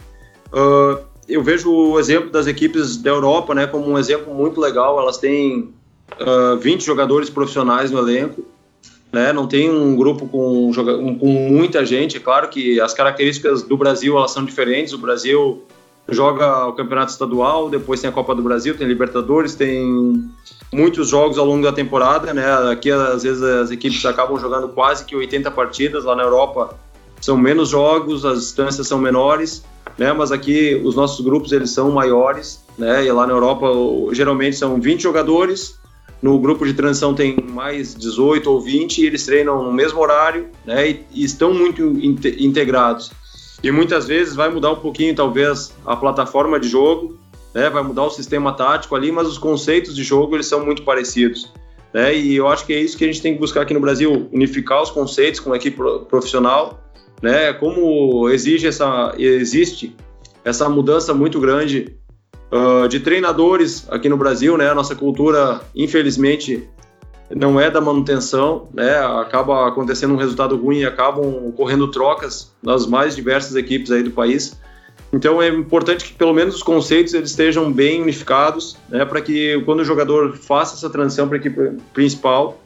[0.53, 3.67] Uh, eu vejo o exemplo das equipes da Europa, né?
[3.67, 4.99] Como um exemplo muito legal.
[4.99, 5.73] Elas têm
[6.21, 8.45] uh, 20 jogadores profissionais no elenco.
[9.13, 12.17] Né, não tem um grupo com, com muita gente.
[12.17, 14.93] É claro que as características do Brasil elas são diferentes.
[14.93, 15.65] O Brasil
[16.11, 20.29] joga o campeonato estadual, depois tem a Copa do Brasil, tem Libertadores, tem
[20.73, 22.47] muitos jogos ao longo da temporada, né?
[22.71, 26.77] Aqui às vezes as equipes acabam jogando quase que 80 partidas, lá na Europa
[27.21, 29.65] são menos jogos, as distâncias são menores,
[29.99, 30.13] né?
[30.13, 33.05] Mas aqui os nossos grupos eles são maiores, né?
[33.05, 33.67] E lá na Europa
[34.13, 35.79] geralmente são 20 jogadores,
[36.23, 40.49] no grupo de transição tem mais 18 ou 20 e eles treinam no mesmo horário,
[40.67, 40.91] né?
[40.91, 43.11] E, e estão muito integrados.
[43.63, 47.19] E muitas vezes vai mudar um pouquinho talvez a plataforma de jogo,
[47.55, 47.69] né?
[47.69, 51.53] Vai mudar o sistema tático ali, mas os conceitos de jogo eles são muito parecidos.
[51.93, 52.17] Né?
[52.17, 54.29] E eu acho que é isso que a gente tem que buscar aqui no Brasil,
[54.33, 55.77] unificar os conceitos com a equipe
[56.09, 56.81] profissional,
[57.21, 57.53] né?
[57.53, 59.95] Como exige essa existe
[60.45, 61.97] essa mudança muito grande
[62.51, 64.71] uh, de treinadores aqui no Brasil, né?
[64.71, 66.69] A nossa cultura, infelizmente,
[67.35, 68.99] não é da manutenção, né?
[68.99, 74.11] Acaba acontecendo um resultado ruim e acabam ocorrendo trocas nas mais diversas equipes aí do
[74.11, 74.59] país.
[75.13, 79.61] Então é importante que pelo menos os conceitos eles estejam bem unificados, né, para que
[79.65, 82.61] quando o jogador faça essa transição para a equipe principal,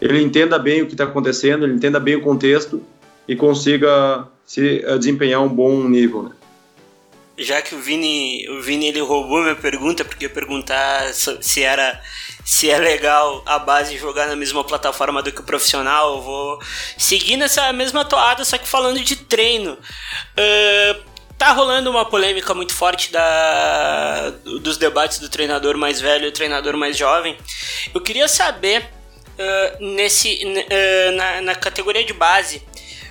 [0.00, 2.82] ele entenda bem o que está acontecendo, ele entenda bem o contexto
[3.26, 6.24] e consiga se eh, desempenhar um bom nível.
[6.24, 6.30] Né?
[7.38, 12.00] Já que o Vini, o Vini ele roubou minha pergunta, porque ia perguntar se era
[12.44, 16.58] se é legal a base jogar na mesma plataforma do que o profissional, eu vou
[16.96, 19.72] seguir nessa mesma toada, só que falando de treino.
[19.72, 26.32] Uh, Tá rolando uma polêmica muito forte da, dos debates do treinador mais velho e
[26.32, 27.38] treinador mais jovem.
[27.94, 32.60] Eu queria saber, uh, nesse, uh, na, na categoria de base,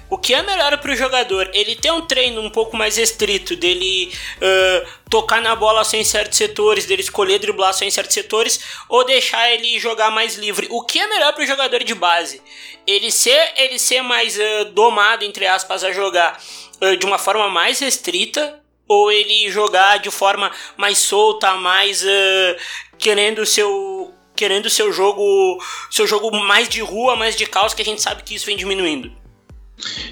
[0.10, 1.50] o que é melhor para o jogador?
[1.54, 6.04] Ele ter um treino um pouco mais restrito, dele uh, tocar na bola só em
[6.04, 10.68] certos setores, dele escolher driblar só em certos setores, ou deixar ele jogar mais livre?
[10.70, 12.42] O que é melhor para o jogador de base?
[12.86, 16.40] Ele ser, ele ser mais uh, domado, entre aspas, a jogar
[16.80, 22.56] eh, de uma forma mais restrita ou ele jogar de forma mais solta, mais uh,
[22.98, 27.86] querendo seu querendo seu jogo seu jogo mais de rua, mais de caos, que a
[27.86, 29.27] gente sabe que isso vem diminuindo.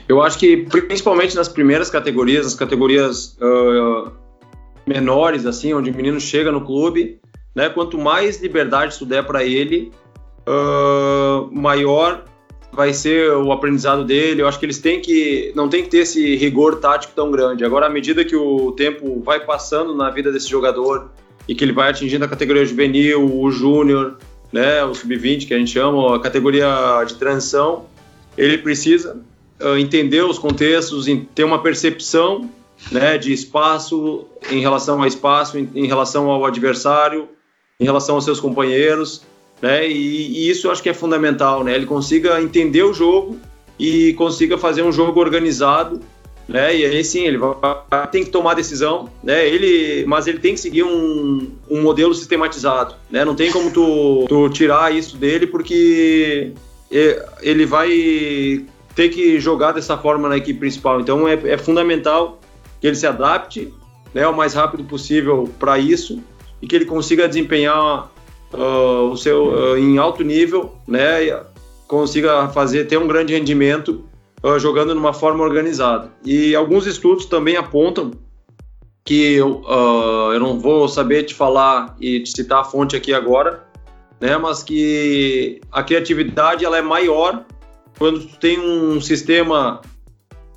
[0.07, 4.11] Eu acho que principalmente nas primeiras categorias, as categorias uh,
[4.85, 7.19] menores, assim, onde o menino chega no clube,
[7.55, 7.69] né?
[7.69, 9.91] Quanto mais liberdade tu der para ele,
[10.47, 12.23] uh, maior
[12.71, 14.41] vai ser o aprendizado dele.
[14.41, 17.63] Eu acho que eles têm que não tem que ter esse rigor tático tão grande.
[17.63, 21.09] Agora, à medida que o tempo vai passando na vida desse jogador
[21.47, 24.17] e que ele vai atingindo a categoria juvenil, o júnior,
[24.51, 26.67] né, o sub-20 que a gente chama, a categoria
[27.07, 27.85] de transição,
[28.37, 29.21] ele precisa
[29.61, 32.49] uh, entender os contextos, ter uma percepção
[32.91, 37.29] né, de espaço em relação ao espaço, em, relação ao adversário,
[37.79, 39.23] em relação aos seus companheiros
[39.61, 39.87] né?
[39.87, 41.73] E, e, isso eu acho que é fundamental, né?
[41.73, 43.37] Ele consiga entender o jogo
[43.79, 45.99] e consiga fazer um jogo organizado,
[46.47, 46.75] né?
[46.75, 47.55] E aí sim ele vai,
[48.11, 49.47] tem que tomar decisão, né?
[49.47, 53.23] Ele, mas ele tem que seguir um, um modelo sistematizado, né?
[53.23, 56.51] Não tem como tu, tu tirar isso dele porque
[57.41, 61.01] ele vai ter que jogar dessa forma na equipe principal.
[61.01, 62.39] Então é, é fundamental
[62.79, 63.73] que ele se adapte,
[64.13, 64.27] né?
[64.27, 66.21] O mais rápido possível para isso
[66.61, 68.09] e que ele consiga desempenhar
[68.53, 71.43] uh, o seu uh, em alto nível, né,
[71.87, 74.05] consiga fazer ter um grande rendimento
[74.43, 76.11] uh, jogando numa forma organizada.
[76.23, 78.11] E alguns estudos também apontam
[79.03, 79.61] que eu,
[80.33, 83.63] eu não vou saber te falar e te citar a fonte aqui agora,
[84.19, 87.45] né, mas que a criatividade ela é maior
[87.97, 89.81] quando tu tem um sistema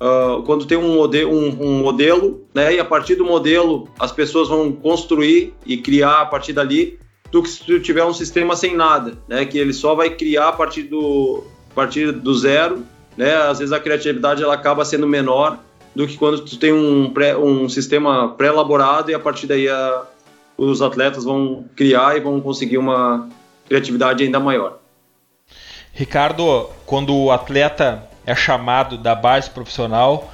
[0.01, 4.13] Uh, quando tem um, mode um, um, modelo, né, e a partir do modelo as
[4.13, 6.97] pessoas vão construir e criar a partir dali
[7.31, 9.45] do que se tu tiver um sistema sem nada, né?
[9.45, 12.83] Que ele só vai criar a partir do, a partir do zero,
[13.15, 13.35] né?
[13.35, 15.59] Às vezes a criatividade ela acaba sendo menor
[15.95, 20.03] do que quando tu tem um, pré, um sistema pré-elaborado e a partir daí a,
[20.57, 23.27] os atletas vão criar e vão conseguir uma
[23.67, 24.79] criatividade ainda maior.
[25.93, 30.31] Ricardo, quando o atleta é chamado da base profissional,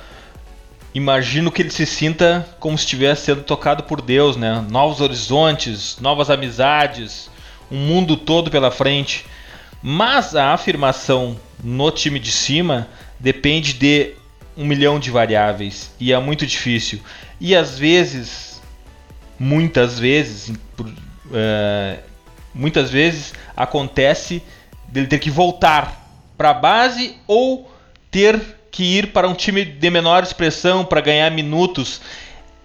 [0.93, 4.65] imagino que ele se sinta como se estivesse sendo tocado por Deus, né?
[4.69, 7.29] Novos horizontes, novas amizades,
[7.71, 9.25] um mundo todo pela frente.
[9.81, 12.87] Mas a afirmação no time de cima
[13.19, 14.13] depende de
[14.57, 16.99] um milhão de variáveis e é muito difícil.
[17.39, 18.61] E às vezes,
[19.37, 21.99] muitas vezes, uh,
[22.53, 24.41] muitas vezes acontece
[24.95, 27.69] dele ter que voltar para a base ou
[28.09, 28.39] ter
[28.71, 32.01] que ir para um time de menor expressão para ganhar minutos.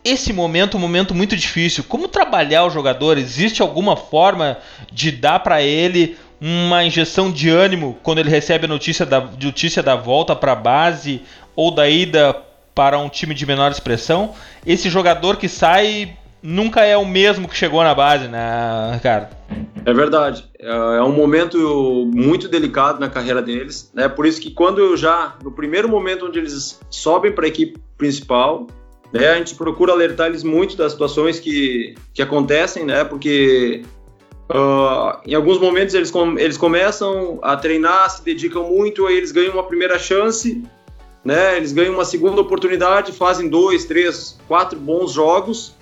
[0.04, 1.82] Esse momento é um momento muito difícil.
[1.84, 3.18] Como trabalhar o jogador?
[3.18, 4.58] Existe alguma forma
[4.92, 9.82] de dar para ele uma injeção de ânimo quando ele recebe a notícia da, notícia
[9.82, 11.22] da volta para a base
[11.54, 12.34] ou da ida
[12.74, 14.34] para um time de menor expressão?
[14.64, 19.34] Esse jogador que sai nunca é o mesmo que chegou na base, né, Ricardo?
[19.84, 20.48] É verdade.
[20.58, 24.08] É, é um momento muito delicado na carreira deles, né?
[24.08, 27.78] Por isso que quando eu já, no primeiro momento onde eles sobem para a equipe
[27.96, 28.66] principal,
[29.12, 33.04] né, a gente procura alertar eles muito das situações que, que acontecem, né?
[33.04, 33.82] Porque
[34.50, 39.32] uh, em alguns momentos eles, com, eles começam a treinar, se dedicam muito, aí eles
[39.32, 40.62] ganham uma primeira chance,
[41.24, 41.56] né?
[41.56, 45.79] Eles ganham uma segunda oportunidade, fazem dois, três, quatro bons jogos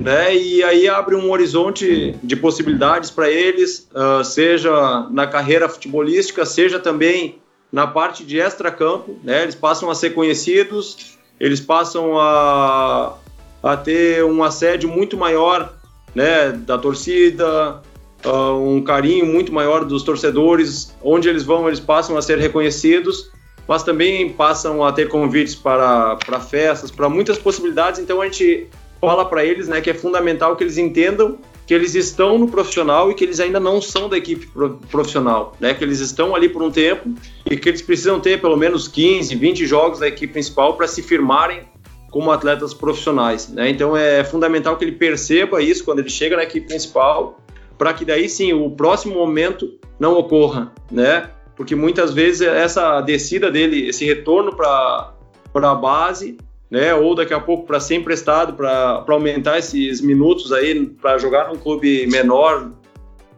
[0.00, 0.36] né?
[0.36, 6.78] E aí abre um horizonte de possibilidades para eles, uh, seja na carreira futebolística, seja
[6.78, 7.38] também
[7.72, 9.42] na parte de extra-campo, né?
[9.42, 13.16] Eles passam a ser conhecidos, eles passam a,
[13.62, 15.72] a ter um assédio muito maior,
[16.14, 16.52] né?
[16.52, 17.82] Da torcida,
[18.24, 23.30] uh, um carinho muito maior dos torcedores, onde eles vão, eles passam a ser reconhecidos,
[23.66, 27.98] mas também passam a ter convites para, para festas, para muitas possibilidades.
[27.98, 28.68] Então a gente
[29.04, 33.10] fala para eles né, que é fundamental que eles entendam que eles estão no profissional
[33.10, 34.48] e que eles ainda não são da equipe
[34.90, 35.72] profissional, né?
[35.72, 37.08] Que eles estão ali por um tempo
[37.50, 41.02] e que eles precisam ter pelo menos 15, 20 jogos da equipe principal para se
[41.02, 41.62] firmarem
[42.10, 43.70] como atletas profissionais, né?
[43.70, 47.40] Então é fundamental que ele perceba isso quando ele chega na equipe principal,
[47.78, 51.30] para que daí sim o próximo momento não ocorra, né?
[51.56, 55.12] Porque muitas vezes essa descida dele, esse retorno para
[55.52, 56.36] para a base
[56.70, 56.94] né?
[56.94, 61.56] Ou daqui a pouco para ser emprestado, para aumentar esses minutos aí, para jogar num
[61.56, 62.70] clube menor,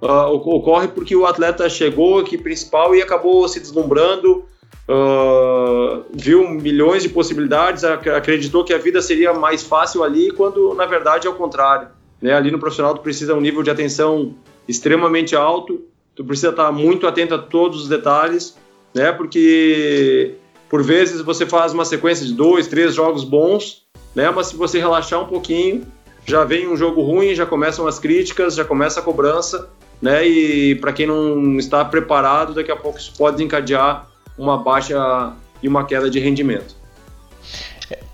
[0.00, 4.44] uh, ocorre porque o atleta chegou aqui principal e acabou se deslumbrando,
[4.88, 10.86] uh, viu milhões de possibilidades, acreditou que a vida seria mais fácil ali, quando na
[10.86, 11.88] verdade é o contrário.
[12.20, 12.32] Né?
[12.32, 14.34] Ali no profissional tu precisa um nível de atenção
[14.68, 15.82] extremamente alto,
[16.14, 18.56] tu precisa estar muito atento a todos os detalhes,
[18.94, 19.12] né?
[19.12, 20.34] Porque
[20.68, 23.82] por vezes você faz uma sequência de dois, três jogos bons,
[24.14, 24.30] né?
[24.30, 25.86] Mas se você relaxar um pouquinho,
[26.24, 29.68] já vem um jogo ruim, já começam as críticas, já começa a cobrança,
[30.02, 30.26] né?
[30.26, 35.68] E para quem não está preparado, daqui a pouco isso pode encadear uma baixa e
[35.68, 36.74] uma queda de rendimento.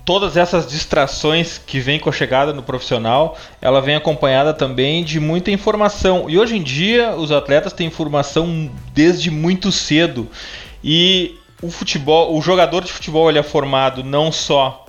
[0.05, 5.21] Todas essas distrações que vêm com a chegada no profissional, ela vem acompanhada também de
[5.21, 6.29] muita informação.
[6.29, 10.27] E hoje em dia os atletas têm informação desde muito cedo.
[10.83, 14.85] E o futebol, o jogador de futebol ele é formado não só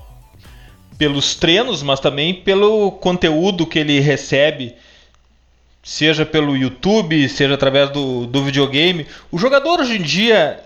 [0.98, 4.76] pelos treinos, mas também pelo conteúdo que ele recebe,
[5.84, 9.06] seja pelo YouTube, seja através do, do videogame.
[9.32, 10.60] O jogador hoje em dia,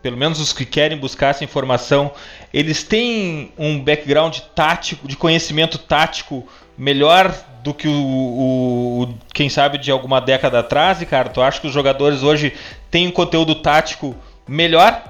[0.00, 2.12] pelo menos os que querem buscar essa informação,
[2.54, 6.46] eles têm um background tático, de conhecimento tático
[6.78, 11.28] melhor do que o, o, o quem sabe de alguma década atrás, cara.
[11.28, 12.52] Tu acha que os jogadores hoje
[12.90, 14.14] têm um conteúdo tático
[14.46, 15.09] melhor?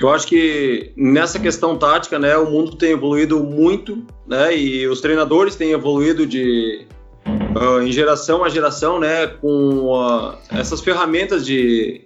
[0.00, 5.00] Eu acho que nessa questão tática, né, o mundo tem evoluído muito, né, e os
[5.00, 6.86] treinadores têm evoluído de
[7.26, 12.02] uh, em geração a geração, né, com uh, essas ferramentas de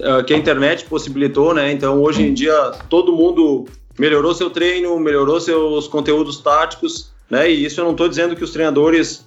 [0.00, 1.70] uh, que a internet possibilitou, né.
[1.70, 7.48] Então hoje em dia todo mundo melhorou seu treino, melhorou seus conteúdos táticos, né.
[7.48, 9.26] E isso eu não estou dizendo que os treinadores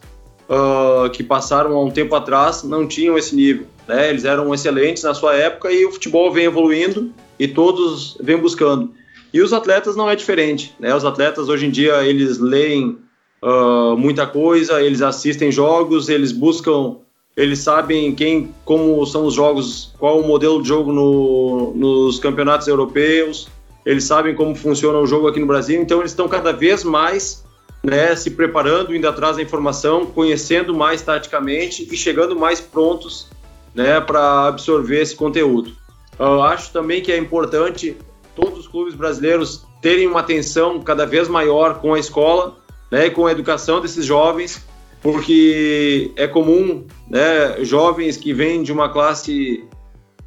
[1.14, 4.10] que passaram há um tempo atrás não tinham esse nível, né.
[4.10, 8.92] Eles eram excelentes na sua época e o futebol vem evoluindo e todos vêm buscando.
[9.34, 10.94] E os atletas não é diferente, né?
[10.96, 13.00] Os atletas hoje em dia eles leem
[13.42, 16.98] uh, muita coisa, eles assistem jogos, eles buscam,
[17.36, 22.68] eles sabem quem, como são os jogos, qual o modelo de jogo no, nos campeonatos
[22.68, 23.48] europeus,
[23.84, 27.44] eles sabem como funciona o jogo aqui no Brasil, então eles estão cada vez mais
[27.84, 33.30] né, se preparando, indo atrás da informação, conhecendo mais taticamente e chegando mais prontos
[33.74, 35.81] né, para absorver esse conteúdo.
[36.22, 37.98] Eu acho também que é importante
[38.36, 42.58] todos os clubes brasileiros terem uma atenção cada vez maior com a escola,
[42.92, 44.64] né, com a educação desses jovens,
[45.02, 49.64] porque é comum, né, jovens que vêm de uma classe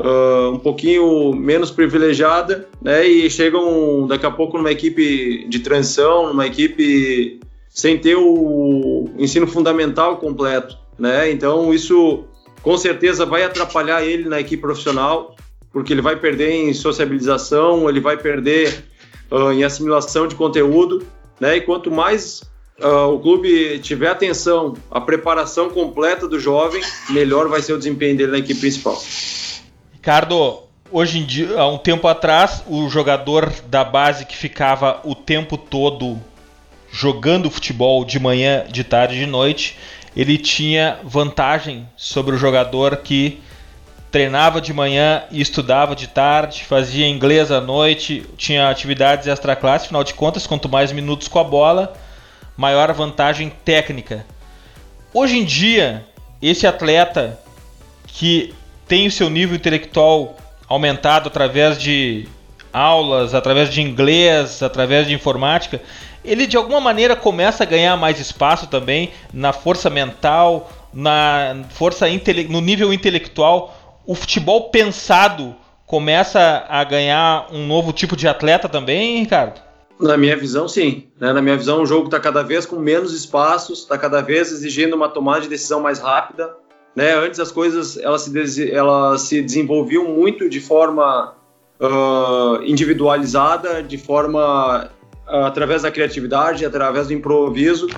[0.00, 3.06] uh, um pouquinho menos privilegiada, né?
[3.06, 9.46] E chegam daqui a pouco numa equipe de transição, numa equipe sem ter o ensino
[9.46, 11.30] fundamental completo, né?
[11.30, 12.24] Então isso
[12.62, 15.33] com certeza vai atrapalhar ele na equipe profissional,
[15.74, 18.84] porque ele vai perder em sociabilização, ele vai perder
[19.28, 21.04] uh, em assimilação de conteúdo,
[21.40, 21.56] né?
[21.56, 22.42] E quanto mais
[22.80, 28.16] uh, o clube tiver atenção, a preparação completa do jovem, melhor vai ser o desempenho
[28.16, 29.02] dele na equipe principal.
[29.92, 30.60] Ricardo,
[30.92, 35.58] hoje em dia, há um tempo atrás, o jogador da base que ficava o tempo
[35.58, 36.20] todo
[36.92, 39.76] jogando futebol de manhã, de tarde e de noite,
[40.16, 43.40] ele tinha vantagem sobre o jogador que
[44.14, 49.86] treinava de manhã e estudava de tarde, fazia inglês à noite, tinha atividades extra classe,
[49.86, 51.92] afinal de contas, quanto mais minutos com a bola,
[52.56, 54.24] maior vantagem técnica.
[55.12, 56.06] Hoje em dia,
[56.40, 57.40] esse atleta
[58.06, 58.54] que
[58.86, 60.36] tem o seu nível intelectual
[60.68, 62.28] aumentado através de
[62.72, 65.82] aulas, através de inglês, através de informática,
[66.24, 72.06] ele de alguma maneira começa a ganhar mais espaço também na força mental, na força
[72.48, 73.80] no nível intelectual.
[74.06, 75.54] O futebol pensado
[75.86, 79.60] começa a ganhar um novo tipo de atleta também, Ricardo?
[79.98, 81.04] Na minha visão, sim.
[81.18, 81.32] Né?
[81.32, 84.94] Na minha visão, o jogo está cada vez com menos espaços, está cada vez exigindo
[84.94, 86.54] uma tomada de decisão mais rápida,
[86.94, 87.14] né?
[87.14, 91.34] Antes as coisas elas se, elas se desenvolviam muito de forma
[91.80, 94.90] uh, individualizada, de forma
[95.26, 97.88] uh, através da criatividade, através do improviso.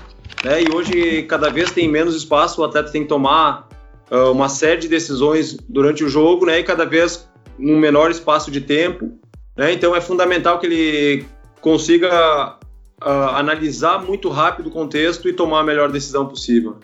[0.45, 0.63] Né?
[0.63, 3.69] E hoje cada vez tem menos espaço, o atleta tem que tomar
[4.11, 6.61] uh, uma série de decisões durante o jogo, né?
[6.61, 7.29] E cada vez
[7.59, 9.11] num menor espaço de tempo.
[9.57, 9.73] Né?
[9.73, 11.25] Então é fundamental que ele
[11.61, 12.59] consiga
[13.01, 16.77] analisar muito rápido o contexto e tomar a melhor decisão possível.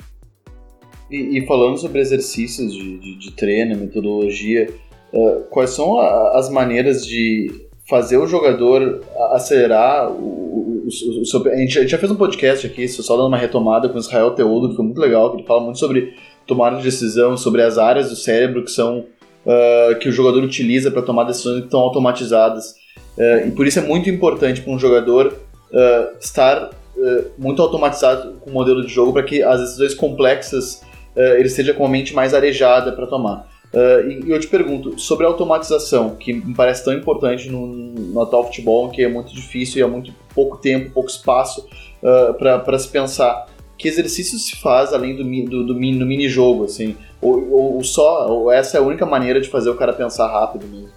[1.11, 4.69] E, e falando sobre exercícios de, de, de treino, metodologia,
[5.13, 7.51] uh, quais são a, as maneiras de
[7.89, 9.03] fazer o jogador
[9.33, 11.49] acelerar o, o, o, o.
[11.49, 14.01] A gente, a gente, já fez um podcast aqui, só dando uma retomada com o
[14.01, 16.15] Israel Teodo, que foi muito legal, que ele fala muito sobre
[16.47, 19.07] tomada de decisão, sobre as áreas do cérebro que são
[19.47, 22.75] uh, que o jogador utiliza para tomar decisões que estão automatizadas.
[23.17, 25.35] Uh, e por isso é muito importante para um jogador
[25.73, 26.71] uh, estar
[27.37, 30.83] muito automatizado com o modelo de jogo para que as decisões complexas
[31.17, 33.49] uh, ele esteja com a mente mais arejada para tomar.
[33.73, 38.21] Uh, e, eu te pergunto, sobre a automatização, que me parece tão importante no, no
[38.21, 41.67] atual futebol, que é muito difícil e há muito pouco tempo, pouco espaço
[42.39, 43.47] para se pensar.
[43.83, 46.97] Que exercício se faz além do, do, do, do mini-jogo, assim?
[47.21, 50.69] Ou, ou, só, ou essa é a única maneira de fazer o cara pensar rápido
[50.69, 50.91] mesmo?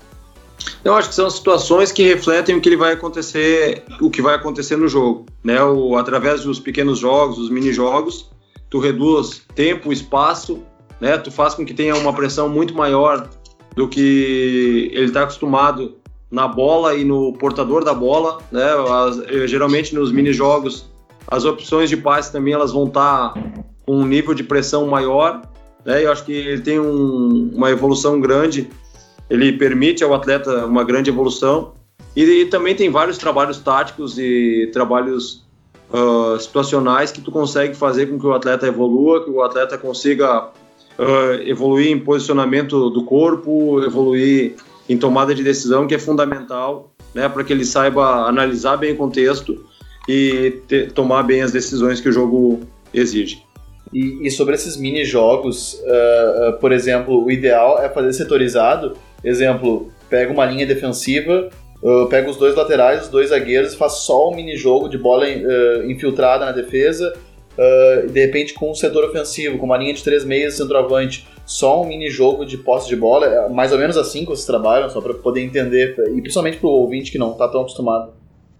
[0.83, 4.75] Eu acho que são situações que refletem o que vai acontecer, o que vai acontecer
[4.75, 5.63] no jogo, né?
[5.63, 8.29] O, através dos pequenos jogos, dos mini jogos,
[8.69, 10.61] tu reduz tempo, espaço,
[11.01, 11.17] né?
[11.17, 13.27] Tu faz com que tenha uma pressão muito maior
[13.75, 15.95] do que ele está acostumado
[16.29, 18.69] na bola e no portador da bola, né?
[18.91, 20.93] As, eh, geralmente nos mini jogos
[21.27, 23.41] as opções de passe também elas vão estar tá
[23.85, 25.41] com um nível de pressão maior,
[25.85, 26.03] né?
[26.03, 28.69] Eu acho que ele tem um, uma evolução grande,
[29.29, 31.73] ele permite ao atleta uma grande evolução.
[32.15, 35.45] E, e também tem vários trabalhos táticos e trabalhos
[35.91, 40.45] uh, situacionais que tu consegue fazer com que o atleta evolua, que o atleta consiga
[40.97, 44.55] uh, evoluir em posicionamento do corpo, evoluir
[44.87, 48.97] em tomada de decisão, que é fundamental né, para que ele saiba analisar bem o
[48.97, 49.65] contexto
[50.07, 50.61] e
[50.93, 52.61] tomar bem as decisões que o jogo
[52.93, 53.43] exige.
[53.93, 58.97] E, e sobre esses mini jogos, uh, uh, por exemplo, o ideal é fazer setorizado.
[59.23, 61.49] Exemplo, pega uma linha defensiva,
[61.83, 65.29] Uh, pega os dois laterais, os dois zagueiros faz só um mini jogo de bola
[65.85, 67.13] infiltrada na defesa.
[68.11, 71.85] De repente, com um setor ofensivo, com uma linha de três meias centroavante, só um
[71.85, 73.27] mini jogo de posse de bola.
[73.27, 76.67] É mais ou menos assim que vocês trabalham, só para poder entender, e principalmente para
[76.67, 78.13] o ouvinte que não está tão acostumado.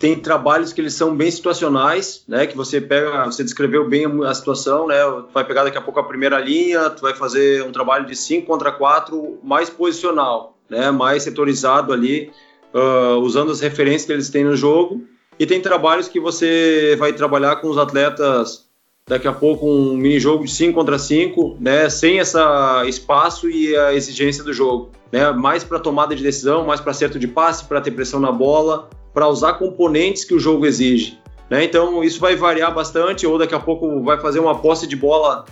[0.06, 2.45] Tem trabalhos que eles são bem situacionais, né?
[2.45, 5.03] Que você pega, você descreveu bem a situação, né?
[5.03, 8.16] Tu vai pegar daqui a pouco a primeira linha, tu vai fazer um trabalho de
[8.16, 10.91] 5 contra 4 mais posicional, né?
[10.91, 12.32] Mais setorizado ali
[12.72, 15.03] uh, usando as referências que eles têm no jogo.
[15.39, 18.68] E tem trabalhos que você vai trabalhar com os atletas
[19.10, 23.76] daqui a pouco um mini jogo de 5 contra 5, né, sem essa espaço e
[23.76, 27.66] a exigência do jogo, né, mais para tomada de decisão, mais para acerto de passe,
[27.66, 31.18] para ter pressão na bola, para usar componentes que o jogo exige,
[31.49, 31.63] né?
[31.63, 35.45] Então isso vai variar bastante ou daqui a pouco vai fazer uma posse de bola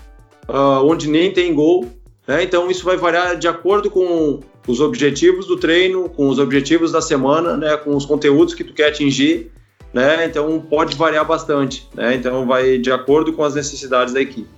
[0.49, 1.89] uh, onde nem tem gol,
[2.27, 2.43] né?
[2.43, 7.01] Então isso vai variar de acordo com os objetivos do treino, com os objetivos da
[7.01, 9.49] semana, né, com os conteúdos que tu quer atingir,
[9.93, 10.25] né?
[10.25, 12.15] Então pode variar bastante, né?
[12.15, 14.49] Então vai de acordo com as necessidades da equipe.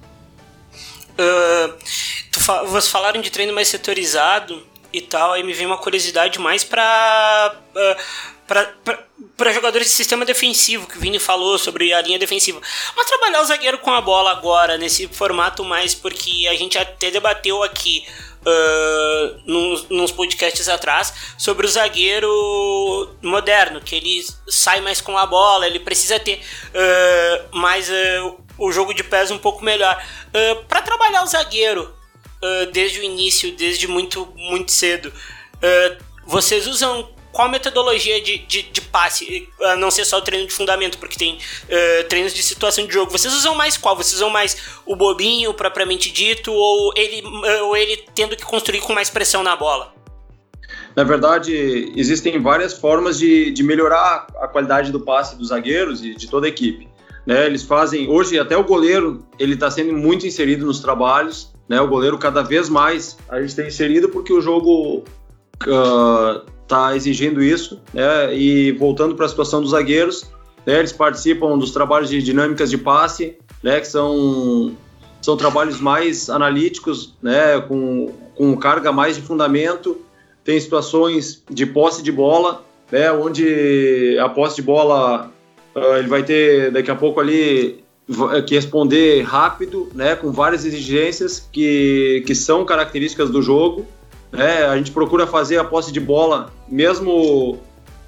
[1.14, 1.74] Uh,
[2.40, 6.64] fa vocês falaram de treino mais setorizado e tal, aí me vem uma curiosidade mais
[6.64, 7.56] pra.
[7.76, 12.62] Uh, para jogadores de sistema defensivo, que o Vini falou sobre a linha defensiva.
[12.96, 17.10] Mas trabalhar o zagueiro com a bola agora, nesse formato mais, porque a gente até
[17.10, 18.06] debateu aqui
[18.46, 25.26] uh, nos, nos podcasts atrás sobre o zagueiro moderno, que ele sai mais com a
[25.26, 30.02] bola, ele precisa ter uh, mais uh, o jogo de pés um pouco melhor.
[30.28, 31.94] Uh, para trabalhar o zagueiro
[32.74, 35.12] desde o início, desde muito, muito cedo,
[36.28, 40.54] vocês usam qual metodologia de, de, de, passe, a não ser só o treino de
[40.54, 43.12] fundamento, porque tem uh, treinos de situação de jogo.
[43.12, 43.94] Vocês usam mais qual?
[43.94, 44.56] Vocês usam mais
[44.86, 49.44] o bobinho, propriamente dito, ou ele, uh, ou ele tendo que construir com mais pressão
[49.44, 49.94] na bola?
[50.96, 56.16] Na verdade, existem várias formas de, de melhorar a qualidade do passe dos zagueiros e
[56.16, 56.88] de toda a equipe.
[57.26, 61.82] Né, eles fazem hoje até o goleiro ele está sendo muito inserido nos trabalhos né,
[61.82, 65.04] o goleiro cada vez mais a gente tem inserido porque o jogo
[65.64, 68.36] uh, está exigindo isso, né?
[68.36, 70.26] E voltando para a situação dos zagueiros,
[70.66, 70.80] né?
[70.80, 73.80] eles participam dos trabalhos de dinâmicas de passe, né?
[73.80, 74.76] Que são
[75.22, 77.60] são trabalhos mais analíticos, né?
[77.62, 80.02] Com, com carga mais de fundamento.
[80.44, 83.12] Tem situações de posse de bola, né?
[83.12, 85.32] Onde a posse de bola
[85.76, 87.84] uh, ele vai ter daqui a pouco ali
[88.46, 93.86] que responder rápido, né, com várias exigências que, que são características do jogo,
[94.34, 97.60] é, a gente procura fazer a posse de bola, mesmo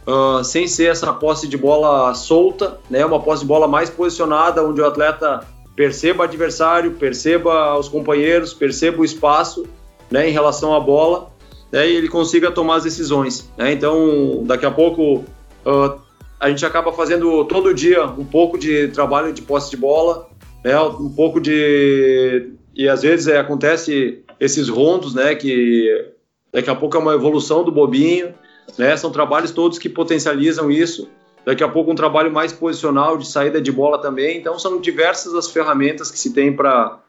[0.07, 4.63] uh, sem ser essa posse de bola solta, né, uma posse de bola mais posicionada,
[4.63, 5.45] onde o atleta
[5.75, 9.65] perceba o adversário, perceba os companheiros, perceba o espaço
[10.09, 11.29] né, em relação à bola,
[11.71, 13.49] né, e ele consiga tomar as decisões.
[13.57, 13.73] Né?
[13.73, 15.23] Então, daqui a pouco,
[15.65, 15.99] uh,
[16.39, 20.27] a gente acaba fazendo todo dia um pouco de trabalho de posse de bola,
[20.63, 22.53] né, um pouco de.
[22.75, 26.11] E às vezes é, acontece esses rondos, né, que
[26.51, 28.33] daqui a pouco é uma evolução do bobinho,
[28.77, 28.97] né?
[28.97, 31.07] São trabalhos todos que potencializam isso.
[31.45, 34.37] Daqui a pouco um trabalho mais posicional de saída de bola também.
[34.37, 36.99] Então são diversas as ferramentas que se tem para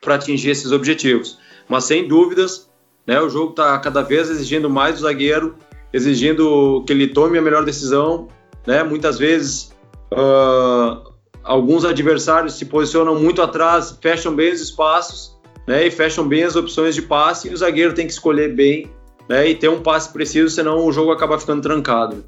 [0.00, 1.38] para atingir esses objetivos.
[1.66, 2.70] Mas sem dúvidas,
[3.06, 5.56] né, o jogo está cada vez exigindo mais do zagueiro,
[5.94, 8.28] exigindo que ele tome a melhor decisão.
[8.66, 8.82] Né?
[8.82, 9.72] Muitas vezes
[10.12, 11.10] uh,
[11.42, 15.33] alguns adversários se posicionam muito atrás, fecham bem os espaços
[15.66, 18.90] né, e fecham bem as opções de passe, e o zagueiro tem que escolher bem
[19.28, 22.24] né, e ter um passe preciso, senão o jogo acaba ficando trancado.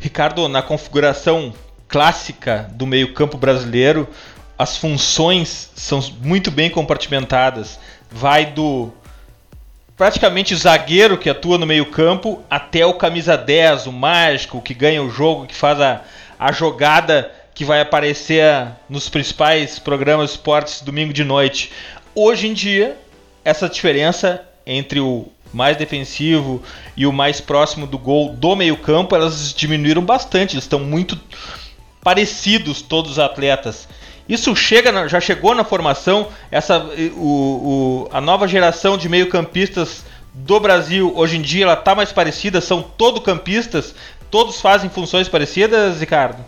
[0.00, 1.52] Ricardo, na configuração
[1.88, 4.08] clássica do meio-campo brasileiro,
[4.58, 7.78] as funções são muito bem compartimentadas.
[8.10, 8.90] Vai do
[9.96, 15.10] praticamente zagueiro que atua no meio-campo até o camisa 10, o mágico que ganha o
[15.10, 16.02] jogo, que faz a,
[16.38, 21.72] a jogada que vai aparecer nos principais programas esportes domingo de noite.
[22.18, 22.96] Hoje em dia,
[23.44, 26.62] essa diferença entre o mais defensivo
[26.96, 31.20] e o mais próximo do gol do meio-campo, elas diminuíram bastante, estão muito
[32.02, 33.86] parecidos todos os atletas.
[34.26, 36.78] Isso chega, já chegou na formação, essa
[37.16, 40.02] o, o a nova geração de meio-campistas
[40.32, 43.94] do Brasil hoje em dia ela está mais parecida, são todo campistas,
[44.30, 46.42] todos fazem funções parecidas, Ricardo?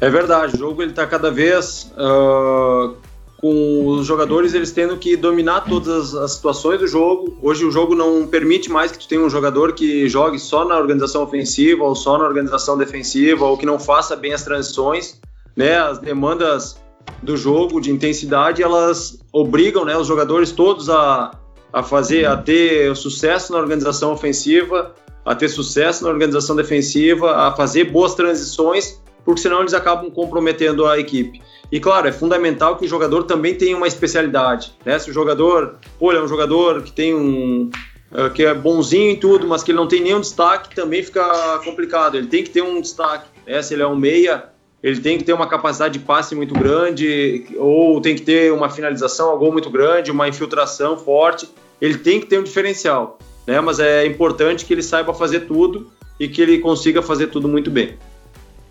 [0.00, 2.96] É verdade, o jogo ele está cada vez uh,
[3.40, 7.38] com os jogadores eles tendo que dominar todas as situações do jogo.
[7.42, 10.76] Hoje o jogo não permite mais que tu tenha um jogador que jogue só na
[10.76, 15.18] organização ofensiva ou só na organização defensiva ou que não faça bem as transições,
[15.56, 15.78] né?
[15.78, 16.78] As demandas
[17.22, 21.30] do jogo de intensidade, elas obrigam, né, os jogadores todos a,
[21.72, 27.52] a fazer a ter sucesso na organização ofensiva, a ter sucesso na organização defensiva, a
[27.52, 31.42] fazer boas transições, porque senão eles acabam comprometendo a equipe.
[31.72, 34.74] E claro, é fundamental que o jogador também tenha uma especialidade.
[34.84, 34.98] Né?
[34.98, 37.70] Se o jogador, pô, é um jogador que tem um.
[38.10, 41.60] Uh, que é bonzinho em tudo, mas que ele não tem nenhum destaque, também fica
[41.64, 42.16] complicado.
[42.16, 43.28] Ele tem que ter um destaque.
[43.46, 43.62] Né?
[43.62, 44.46] Se ele é um meia,
[44.82, 48.68] ele tem que ter uma capacidade de passe muito grande, ou tem que ter uma
[48.68, 51.48] finalização a gol muito grande, uma infiltração forte.
[51.80, 53.16] Ele tem que ter um diferencial.
[53.46, 53.60] Né?
[53.60, 57.70] Mas é importante que ele saiba fazer tudo e que ele consiga fazer tudo muito
[57.70, 57.96] bem.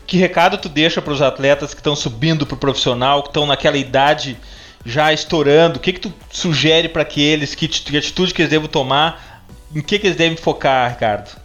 [0.10, 3.46] Que recado tu deixa para os atletas que estão subindo para o profissional, que estão
[3.46, 4.40] naquela idade
[4.84, 5.78] já estourando?
[5.78, 9.46] O que, que tu sugere para que eles, que, que atitude que eles devem tomar?
[9.74, 11.40] Em que, que eles devem focar, Ricardo?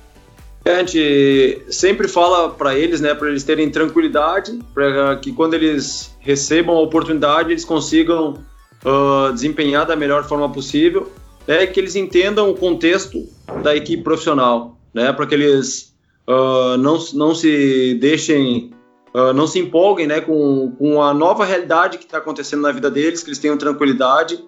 [0.64, 6.16] A gente sempre fala para eles, né, para eles terem tranquilidade, para que quando eles
[6.20, 8.42] recebam a oportunidade, eles consigam
[8.82, 11.12] uh, desempenhar da melhor forma possível,
[11.46, 13.28] é que eles entendam o contexto
[13.62, 15.93] da equipe profissional, né, para que eles
[16.28, 18.70] uh, não, não se deixem,
[19.14, 22.90] uh, não se empolguem né, com, com a nova realidade que está acontecendo na vida
[22.90, 24.42] deles, que eles tenham tranquilidade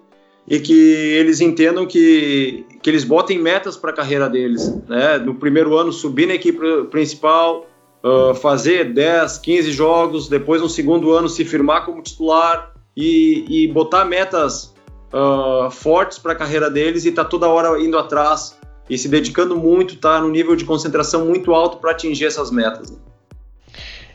[0.47, 4.73] e que eles entendam que, que eles botem metas para a carreira deles.
[4.87, 5.17] Né?
[5.17, 6.59] No primeiro ano, subir na equipe
[6.89, 7.67] principal,
[8.03, 13.67] uh, fazer 10, 15 jogos, depois no segundo ano se firmar como titular e, e
[13.67, 14.73] botar metas
[15.13, 18.56] uh, fortes para a carreira deles e tá toda hora indo atrás
[18.89, 22.91] e se dedicando muito, tá no nível de concentração muito alto para atingir essas metas.
[22.91, 22.97] Né?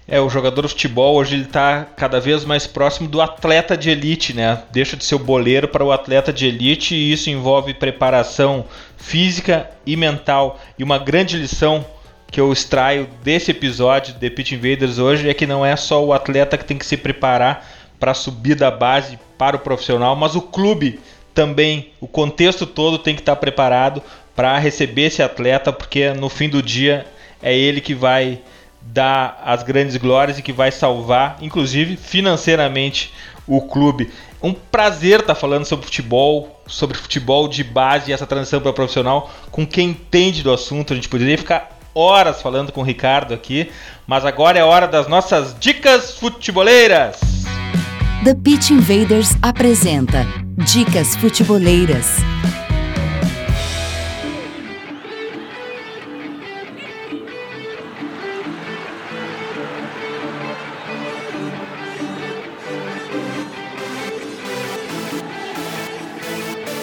[0.06, 3.88] É, o jogador de futebol hoje ele está cada vez mais próximo do atleta de
[3.88, 4.62] elite, né?
[4.72, 8.64] Deixa de ser o boleiro para o atleta de elite e isso envolve preparação
[8.96, 10.58] física e mental.
[10.76, 11.84] E uma grande lição
[12.26, 16.12] que eu extraio desse episódio de Pit Invaders hoje é que não é só o
[16.12, 17.66] atleta que tem que se preparar
[18.00, 20.98] para subir da base para o profissional, mas o clube
[21.32, 24.02] também, o contexto todo tem que estar tá preparado
[24.34, 27.06] para receber esse atleta, porque no fim do dia
[27.42, 28.40] é ele que vai
[28.80, 33.12] dar as grandes glórias e que vai salvar, inclusive financeiramente,
[33.46, 34.10] o clube.
[34.42, 39.30] Um prazer estar falando sobre futebol, sobre futebol de base e essa transição para profissional
[39.50, 40.92] com quem entende do assunto.
[40.92, 43.70] A gente poderia ficar horas falando com o Ricardo aqui,
[44.06, 47.20] mas agora é hora das nossas dicas futeboleiras.
[48.24, 50.24] The Pitch Invaders apresenta
[50.64, 52.18] Dicas Futeboleiras.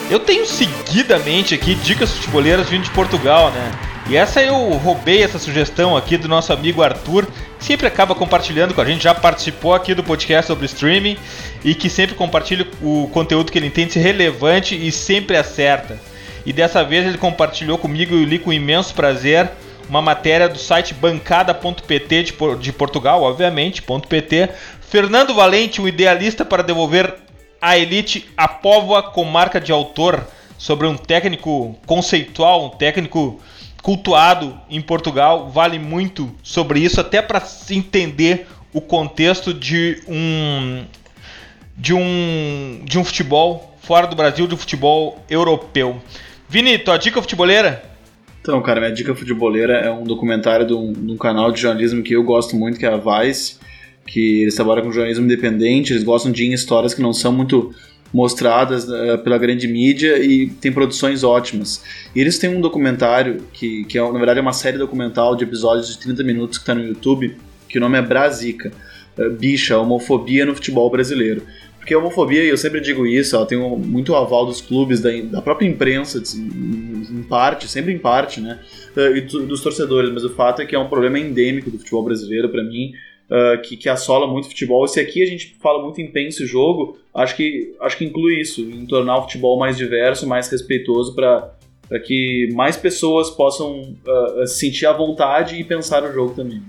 [0.09, 3.71] Eu tenho seguidamente aqui dicas futeboleiras vindo de Portugal, né?
[4.09, 7.27] E essa eu roubei essa sugestão aqui do nosso amigo Arthur,
[7.59, 11.15] que sempre acaba compartilhando com a gente, já participou aqui do podcast sobre streaming
[11.63, 15.99] e que sempre compartilha o conteúdo que ele entende ser relevante e sempre acerta.
[16.43, 19.47] E dessa vez ele compartilhou comigo e eu li com imenso prazer
[19.87, 22.23] uma matéria do site bancada.pt
[22.59, 24.49] de, Portugal, obviamente, .pt.
[24.89, 27.13] Fernando Valente, um idealista para devolver
[27.61, 30.25] a Elite a Póvoa com marca de autor
[30.57, 33.39] sobre um técnico conceitual, um técnico
[33.81, 35.49] cultuado em Portugal.
[35.49, 40.85] Vale muito sobre isso, até para se entender o contexto de um
[41.75, 46.01] de um de um futebol fora do Brasil, de um futebol europeu.
[46.47, 47.83] Vini, tua dica futeboleira?
[48.41, 52.01] Então, cara, minha dica futeboleira é um documentário de um, de um canal de jornalismo
[52.01, 53.58] que eu gosto muito, que é a Vice
[54.09, 57.71] que eles trabalham com jornalismo independente, eles gostam de histórias que não são muito
[58.11, 61.83] mostradas uh, pela grande mídia e tem produções ótimas.
[62.15, 65.43] E eles têm um documentário que, que é, na verdade é uma série documental de
[65.43, 67.37] episódios de 30 minutos que está no YouTube,
[67.67, 68.71] que o nome é Brasica,
[69.15, 71.43] uh, bicha, homofobia no futebol brasileiro.
[71.77, 75.11] Porque a homofobia, e eu sempre digo isso, ela tem muito aval dos clubes, da,
[75.21, 78.59] da própria imprensa, em, parte, sempre em parte, né?
[78.97, 82.03] Uh, e dos torcedores, mas o fato é que é um problema endêmico do futebol
[82.03, 82.91] brasileiro, para mim,
[83.29, 84.87] uh, que, que assola muito o futebol.
[84.87, 88.61] Se aqui a gente fala muito em pense jogo, acho que, acho que inclui isso,
[88.61, 91.53] em tornar o futebol mais diverso, mais respeitoso para
[91.89, 96.61] para que mais pessoas possam uh, sentir a vontade e pensar o jogo também.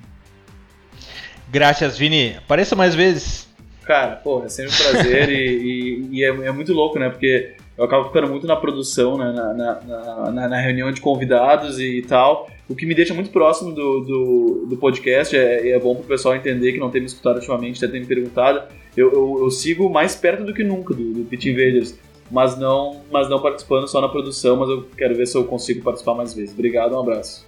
[1.51, 2.37] Graças, Vini.
[2.39, 3.50] Apareça mais vezes.
[3.85, 7.09] Cara, pô, é sempre um prazer e, e, e é, é, muito louco, né?
[7.09, 9.33] Porque eu acabo ficando muito na produção, né?
[9.33, 13.73] na, na, na, na reunião de convidados e tal o que me deixa muito próximo
[13.73, 17.09] do, do, do podcast, é, é bom para o pessoal entender que não tem me
[17.09, 18.63] escutado ultimamente, até tem me perguntado.
[18.97, 21.99] Eu, eu, eu, sigo mais perto do que nunca do, do Pit Invaders,
[22.31, 25.83] mas não, mas não participando só na produção, mas eu quero ver se eu consigo
[25.83, 26.55] participar mais vezes.
[26.55, 27.45] Obrigado, um abraço.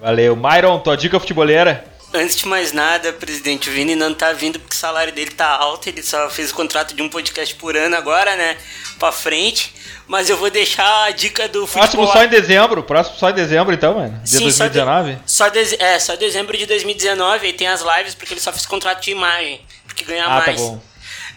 [0.00, 0.34] Valeu.
[0.34, 1.84] Myron, tua dica futebolera?
[2.14, 5.48] Antes de mais nada, presidente, o Vini não tá vindo porque o salário dele tá
[5.48, 8.56] alto, ele só fez o contrato de um podcast por ano agora, né?
[8.98, 9.74] Pra frente
[10.06, 11.82] mas eu vou deixar a dica do futebol.
[11.82, 14.20] Próximo só em dezembro, próximo só em dezembro então, mano.
[14.22, 15.18] De Sim, 2019?
[15.26, 18.40] Só, de, só de, é, só dezembro de 2019 e tem as lives porque ele
[18.40, 20.60] só fez contrato de imagem, porque ganha ah, tá mais.
[20.60, 20.82] Tá bom.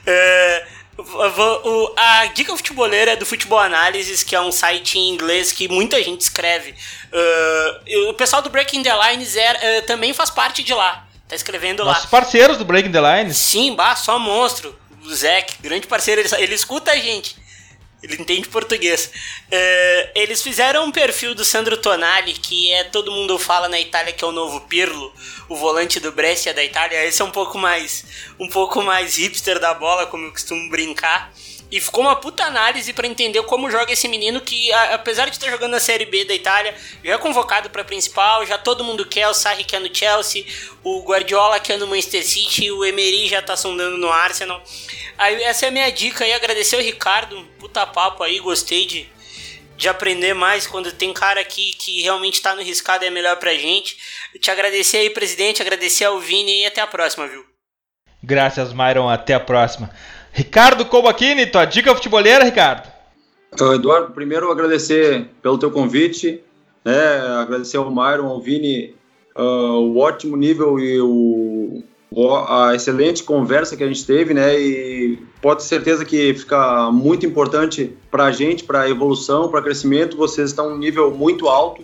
[0.05, 0.65] É,
[0.97, 5.67] o, a dica futeboleira é do Futebol Análises, que é um site em inglês que
[5.67, 6.71] muita gente escreve.
[6.71, 11.05] Uh, o pessoal do Breaking the Lines é, uh, também faz parte de lá.
[11.27, 11.93] Tá escrevendo Nossos lá.
[11.93, 13.37] Nossos parceiros do Breaking the Lines?
[13.37, 14.75] Sim, bah, só monstro.
[15.05, 17.35] O Zeke, grande parceiro, ele, ele escuta a gente.
[18.01, 19.11] Ele entende português.
[19.47, 24.13] Uh, eles fizeram um perfil do Sandro Tonali, que é todo mundo fala na Itália
[24.13, 25.11] que é o novo Pirlo,
[25.49, 27.05] o volante do Brescia da Itália.
[27.05, 28.05] Esse é um pouco mais
[28.39, 31.33] um pouco mais hipster da bola, como eu costumo brincar.
[31.69, 35.49] E ficou uma puta análise para entender como joga esse menino que, apesar de estar
[35.49, 39.27] jogando na Série B da Itália, já é convocado para principal, já todo mundo quer,
[39.27, 40.45] o Sarri quer no Chelsea,
[40.81, 44.63] o Guardiola quer no Manchester City, o Emery já tá sondando no Arsenal.
[45.17, 49.09] Aí, essa é a minha dica aí, agradecer o Ricardo, puta papo aí, gostei de,
[49.75, 53.55] de aprender mais quando tem cara aqui que realmente tá no riscado é melhor pra
[53.55, 53.97] gente.
[54.39, 57.45] te agradecer aí, presidente, agradecer ao Vini e até a próxima, viu?
[58.23, 59.93] Graças, Myron, até a próxima.
[60.37, 62.87] Ricardo Colbachini, tua dica futebolera, Ricardo?
[63.51, 66.43] Então, Eduardo, primeiro agradecer pelo teu convite,
[66.85, 66.93] né,
[67.41, 68.93] agradecer ao Myron, ao Vini,
[69.35, 71.81] uh, o ótimo nível e o,
[72.47, 77.25] a excelente conversa que a gente teve, né, e pode ter certeza que fica muito
[77.25, 81.83] importante para a gente, para evolução, para crescimento, vocês estão um nível muito alto,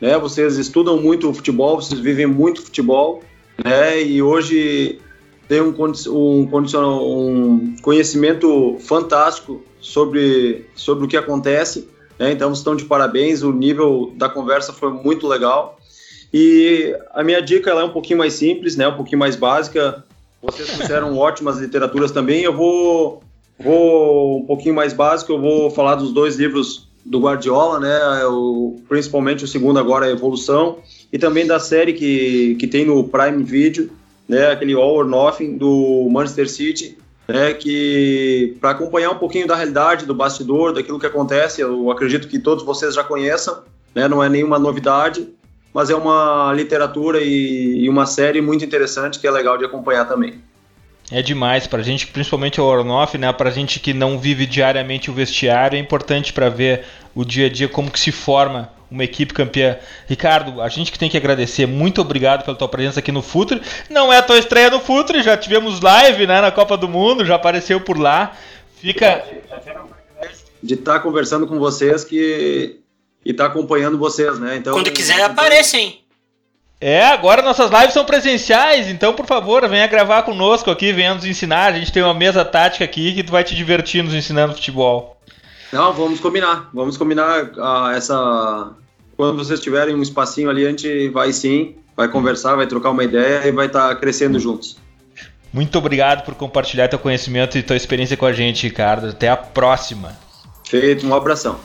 [0.00, 3.22] né, vocês estudam muito futebol, vocês vivem muito futebol,
[3.62, 4.98] né, e hoje
[5.50, 5.74] tem um,
[6.10, 11.88] um, um conhecimento fantástico sobre, sobre o que acontece.
[12.16, 12.30] Né?
[12.30, 15.76] Então, estão de parabéns, o nível da conversa foi muito legal.
[16.32, 18.86] E a minha dica é um pouquinho mais simples, né?
[18.86, 20.04] um pouquinho mais básica.
[20.40, 22.42] Vocês fizeram ótimas literaturas também.
[22.42, 23.20] Eu vou,
[23.58, 28.24] vou um pouquinho mais básico, eu vou falar dos dois livros do Guardiola, né?
[28.26, 30.78] O, principalmente o segundo agora, a Evolução,
[31.12, 33.90] e também da série que, que tem no Prime Video,
[34.30, 39.56] né, aquele All or Nothing do Manchester City, né, que para acompanhar um pouquinho da
[39.56, 44.22] realidade, do bastidor, daquilo que acontece, eu acredito que todos vocês já conheçam, né, não
[44.22, 45.28] é nenhuma novidade,
[45.74, 50.06] mas é uma literatura e, e uma série muito interessante que é legal de acompanhar
[50.06, 50.40] também.
[51.10, 53.32] É demais pra gente, principalmente o Ornoff, né?
[53.32, 56.84] Pra gente que não vive diariamente o vestiário, é importante para ver
[57.16, 59.78] o dia a dia como que se forma uma equipe campeã.
[60.06, 63.62] Ricardo, a gente que tem que agradecer, muito obrigado pela tua presença aqui no Futre.
[63.88, 67.24] Não é a tua estreia no Futre, já tivemos live né, na Copa do Mundo,
[67.24, 68.36] já apareceu por lá.
[68.80, 69.24] Fica.
[70.62, 72.80] De estar tá conversando com vocês que
[73.24, 74.56] e estar tá acompanhando vocês, né?
[74.56, 76.00] Então, Quando quiser, apareça, hein?
[76.80, 81.26] É, agora nossas lives são presenciais, então por favor, venha gravar conosco aqui, venha nos
[81.26, 81.74] ensinar.
[81.74, 85.20] A gente tem uma mesa tática aqui que tu vai te divertir nos ensinando futebol.
[85.70, 86.70] Não, vamos combinar.
[86.72, 88.72] Vamos combinar uh, essa.
[89.20, 93.04] Quando vocês tiverem um espacinho ali, a gente vai sim, vai conversar, vai trocar uma
[93.04, 94.78] ideia e vai estar tá crescendo juntos.
[95.52, 99.08] Muito obrigado por compartilhar teu conhecimento e tua experiência com a gente, Ricardo.
[99.08, 100.18] Até a próxima.
[100.64, 101.60] Feito, um abração.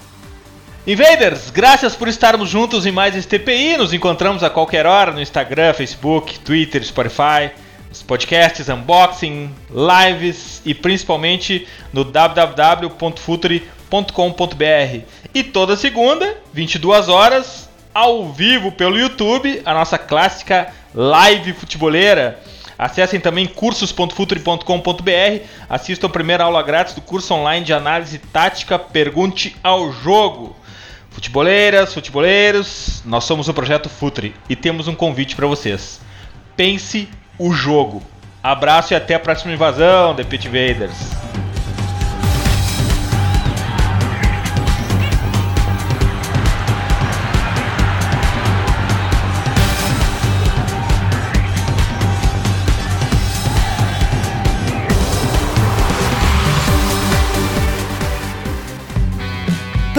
[0.85, 3.77] Invaders, graças por estarmos juntos em mais este TPI.
[3.77, 7.51] Nos encontramos a qualquer hora no Instagram, Facebook, Twitter, Spotify,
[7.87, 13.75] nos podcasts, unboxing, lives e principalmente no www.futuri.com
[14.13, 15.05] com.br
[15.35, 22.39] E toda segunda, 22 horas, ao vivo pelo YouTube, a nossa clássica live futeboleira.
[22.79, 29.53] Acessem também cursos.futuri.com.br, assistam a primeira aula grátis do curso online de análise tática Pergunte
[29.61, 30.55] ao Jogo.
[31.09, 35.99] Futeboleiras, futeboleiros, nós somos o Projeto Futuri e temos um convite para vocês.
[36.55, 38.01] Pense o jogo.
[38.41, 41.44] Abraço e até a próxima invasão, The Pit Invaders.